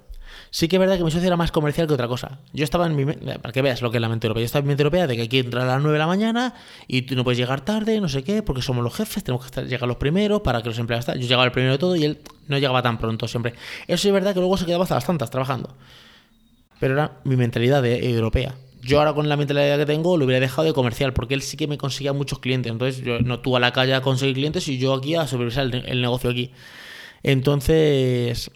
Sí 0.50 0.68
que 0.68 0.76
es 0.76 0.80
verdad 0.80 0.98
que 0.98 1.04
mi 1.04 1.12
socio 1.12 1.28
era 1.28 1.36
más 1.36 1.52
comercial 1.52 1.88
que 1.88 1.94
otra 1.94 2.08
cosa. 2.08 2.40
Yo 2.54 2.64
estaba 2.64 2.86
en 2.86 2.96
mi... 2.96 3.06
Para 3.06 3.52
que 3.52 3.62
veas 3.62 3.82
lo 3.82 3.92
que 3.92 3.98
es 3.98 4.02
la 4.02 4.10
mente 4.10 4.28
europea. 4.28 4.42
Yo 4.42 4.46
estaba 4.46 4.62
en 4.62 4.66
mi 4.66 4.70
mente 4.70 4.84
europea 4.84 5.08
de 5.08 5.16
que 5.16 5.22
hay 5.24 5.28
que 5.28 5.40
entrar 5.40 5.64
a 5.64 5.74
las 5.74 5.82
9 5.82 5.94
de 5.94 6.00
la 6.00 6.08
mañana 6.08 6.54
y 6.88 7.04
tú 7.04 7.16
no 7.16 7.24
puedes 7.24 7.38
llegar 7.38 7.62
tarde, 7.62 8.00
no 8.00 8.10
sé 8.10 8.24
qué, 8.24 8.44
porque 8.44 8.62
somos 8.62 8.84
los 8.84 8.94
jefes, 8.94 9.24
tenemos 9.24 9.50
que 9.50 9.62
llegar 9.66 9.88
los 9.88 9.98
primeros 9.98 10.42
para 10.42 10.62
que 10.62 10.70
los 10.70 10.80
empleados... 10.80 11.08
Yo 11.08 11.28
llegaba 11.28 11.46
el 11.46 11.52
primero 11.52 11.74
de 11.74 11.80
todo 11.80 11.96
y 11.96 12.06
él 12.06 12.20
no 12.48 12.58
llegaba 12.58 12.82
tan 12.82 12.98
pronto 12.98 13.28
siempre. 13.28 13.54
Eso 13.88 14.08
es 14.08 14.14
verdad 14.14 14.34
que 14.34 14.40
luego 14.40 14.58
se 14.58 14.66
quedaba 14.66 14.84
hasta 14.84 14.96
las 14.96 15.06
tantas 15.06 15.30
trabajando. 15.30 15.76
Pero 16.80 16.94
era 16.94 17.20
mi 17.24 17.36
mentalidad 17.36 17.82
de, 17.82 18.10
europea. 18.10 18.56
Yo 18.88 19.00
ahora 19.00 19.14
con 19.14 19.30
la 19.30 19.38
mentalidad 19.38 19.78
que 19.78 19.86
tengo 19.86 20.18
lo 20.18 20.26
hubiera 20.26 20.40
dejado 20.40 20.66
de 20.66 20.74
comercial, 20.74 21.14
porque 21.14 21.34
él 21.34 21.42
sí 21.42 21.58
que 21.58 21.68
me 21.68 21.78
conseguía 21.78 22.14
muchos 22.14 22.40
clientes. 22.40 22.72
Entonces 22.72 23.04
yo 23.04 23.20
no 23.20 23.42
tuve 23.42 23.58
a 23.58 23.60
la 23.60 23.74
calle 23.74 23.94
a 23.94 24.02
conseguir 24.02 24.36
clientes 24.36 24.68
y 24.68 24.78
yo 24.78 24.94
aquí 24.94 25.16
a 25.16 25.28
supervisar 25.28 25.66
el 25.74 26.02
negocio 26.02 26.30
aquí. 26.30 26.52
Entonces, 27.22 28.50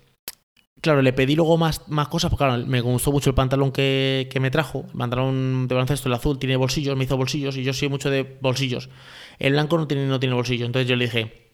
Claro, 0.82 1.04
le 1.04 1.13
pedí 1.13 1.36
luego 1.36 1.58
más, 1.58 1.88
más 1.89 2.08
cosas, 2.08 2.32
porque 2.32 2.44
claro, 2.44 2.65
me 2.65 2.82
gustó 2.82 3.12
mucho 3.12 3.30
el 3.30 3.36
pantalón 3.36 3.72
que, 3.72 4.28
me 4.41 4.50
trajo. 4.50 4.86
El 4.91 4.98
pantalón 4.98 5.67
de 5.67 5.76
baloncesto, 5.76 6.10
el 6.10 6.15
azul, 6.15 6.39
tiene 6.39 6.56
bolsillos, 6.56 6.98
me 6.98 7.04
hizo 7.04 7.17
bolsillos 7.17 7.56
y 7.56 7.63
yo 7.63 7.72
soy 7.72 7.88
mucho 7.88 8.10
de 8.10 8.39
bolsillos. 8.41 8.89
El 9.38 9.54
blanco 9.54 9.78
no 9.78 9.88
tiene, 9.88 10.08
no 10.08 10.20
tiene 10.20 10.34
bolsillo. 10.34 10.65
Entonces 10.65 10.89
yo 10.89 10.96
le 10.96 11.06
dije, 11.06 11.54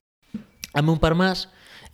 hazme 0.74 0.92
un 0.92 1.00
par 1.00 1.16
más 1.16 1.52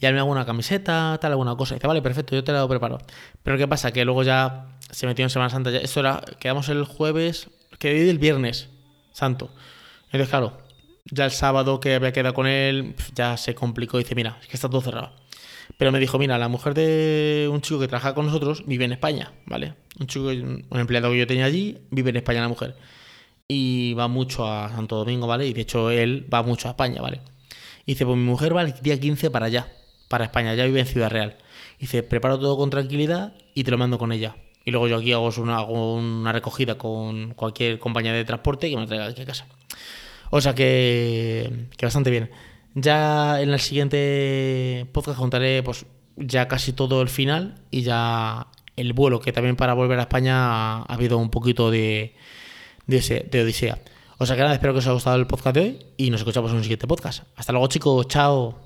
y 0.10 0.14
me 0.14 0.20
hago 0.20 0.32
una 0.32 0.46
camiseta, 0.46 1.18
tal, 1.20 1.32
alguna 1.32 1.56
cosa. 1.56 1.76
Dice, 1.76 1.88
vale, 1.88 2.02
perfecto, 2.02 2.36
yo 2.36 2.44
te 2.44 2.52
la 2.52 2.68
preparo. 2.68 3.00
Pero 3.44 3.58
¿qué 3.58 3.68
pasa? 3.68 3.92
Que 3.92 4.06
luego 4.06 4.24
ya 4.24 4.78
se 4.92 5.08
metió 5.08 5.24
en 5.24 5.30
Semana 5.30 5.50
Santa. 5.50 5.72
Ya, 5.72 5.80
esto 5.80 6.00
era, 6.00 6.22
quedamos 6.40 6.70
el 6.70 6.84
jueves, 6.86 7.50
que 7.80 8.10
el 8.10 8.20
viernes 8.20 8.70
santo. 9.12 9.52
Entonces, 10.06 10.30
claro, 10.30 10.58
ya 11.06 11.26
el 11.26 11.32
sábado 11.32 11.80
que 11.80 11.96
había 11.96 12.12
quedado 12.14 12.34
con 12.34 12.48
él, 12.48 12.96
ya 13.16 13.38
se 13.38 13.56
complicó. 13.56 13.98
Dice, 13.98 14.16
mira, 14.16 14.38
es 14.42 14.48
que 14.48 14.56
está 14.56 14.70
todo 14.70 14.82
cerrado. 14.82 15.14
Pero 15.78 15.92
me 15.92 16.00
dijo, 16.00 16.20
mira, 16.20 16.38
la 16.38 16.48
mujer 16.48 16.74
de 16.74 17.50
un 17.52 17.62
chico 17.62 17.80
que 17.80 17.88
trabaja 17.88 18.14
con 18.14 18.26
nosotros 18.26 18.64
vive 18.66 18.86
en 18.86 18.92
España, 18.92 19.32
¿vale? 19.46 19.74
Un 20.00 20.08
chico, 20.08 20.28
un 20.28 20.66
empleado 20.72 21.12
que 21.12 21.20
yo 21.20 21.28
tenía 21.28 21.46
allí, 21.46 21.80
vive 21.90 22.10
en 22.10 22.18
España 22.18 22.42
la 22.42 22.48
mujer. 22.48 22.76
Y 23.48 23.94
va 23.94 24.08
mucho 24.08 24.48
a 24.48 24.70
Santo 24.70 24.98
Domingo, 24.98 25.28
¿vale? 25.28 25.48
Y 25.48 25.54
de 25.54 25.62
hecho 25.62 25.90
él 25.90 26.28
va 26.32 26.44
mucho 26.44 26.68
a 26.68 26.72
España, 26.72 27.02
¿vale? 27.02 27.22
Y 27.86 27.94
dice, 27.94 28.06
pues 28.06 28.18
mi 28.18 28.24
mujer 28.24 28.56
va 28.56 28.62
el 28.62 28.74
día 28.82 29.00
15 29.00 29.30
para 29.30 29.48
allá, 29.48 29.68
para 30.08 30.26
España, 30.26 30.54
ya 30.56 30.66
vive 30.66 30.80
en 30.80 30.86
Ciudad 30.86 31.10
Real. 31.10 31.38
Dice, 31.80 32.04
preparo 32.04 32.40
todo 32.40 32.58
con 32.58 32.70
tranquilidad 32.70 33.34
y 33.54 33.64
te 33.64 33.72
lo 33.72 33.78
mando 33.78 33.98
con 33.98 34.12
ella. 34.12 34.36
Y 34.66 34.72
luego 34.72 34.88
yo 34.88 34.98
aquí 34.98 35.12
hago 35.12 35.30
una, 35.38 35.62
una 35.64 36.32
recogida 36.32 36.78
con 36.78 37.34
cualquier 37.34 37.80
compañía 37.80 38.14
de 38.14 38.24
transporte 38.24 38.70
que 38.70 38.78
me 38.78 38.88
traiga 38.88 39.06
aquí 39.06 39.22
a 39.22 39.26
casa. 39.26 39.46
O 40.30 40.42
sea 40.42 40.56
que, 40.56 41.68
que 41.78 41.86
bastante 41.86 42.10
bien. 42.10 42.32
Ya 42.76 43.42
en 43.42 43.50
el 43.50 43.60
siguiente 43.60 44.88
podcast 44.92 45.20
contaré 45.20 45.62
pues 45.62 45.86
ya 46.16 46.48
casi 46.48 46.74
todo 46.74 47.02
el 47.02 47.10
final 47.10 47.56
y 47.70 47.82
ya 47.82 48.48
el 48.76 48.94
vuelo, 48.94 49.20
que 49.20 49.32
también 49.32 49.56
para 49.56 49.74
volver 49.74 50.00
a 50.00 50.04
España 50.04 50.78
ha 50.78 50.94
habido 50.94 51.18
un 51.18 51.30
poquito 51.30 51.70
de, 51.70 52.16
de, 52.88 53.28
de 53.30 53.44
odisea. 53.44 53.80
O 54.18 54.26
sea 54.26 54.36
que 54.36 54.42
nada, 54.42 54.54
espero 54.54 54.74
que 54.74 54.80
os 54.80 54.86
haya 54.86 54.94
gustado 54.94 55.18
el 55.18 55.28
podcast 55.28 55.56
de 55.56 55.62
hoy 55.62 55.86
y 55.98 56.10
nos 56.10 56.22
escuchamos 56.22 56.52
en 56.52 56.58
un 56.58 56.64
siguiente 56.64 56.88
podcast. 56.88 57.24
Hasta 57.36 57.52
luego 57.52 57.68
chicos, 57.68 58.08
chao. 58.08 58.63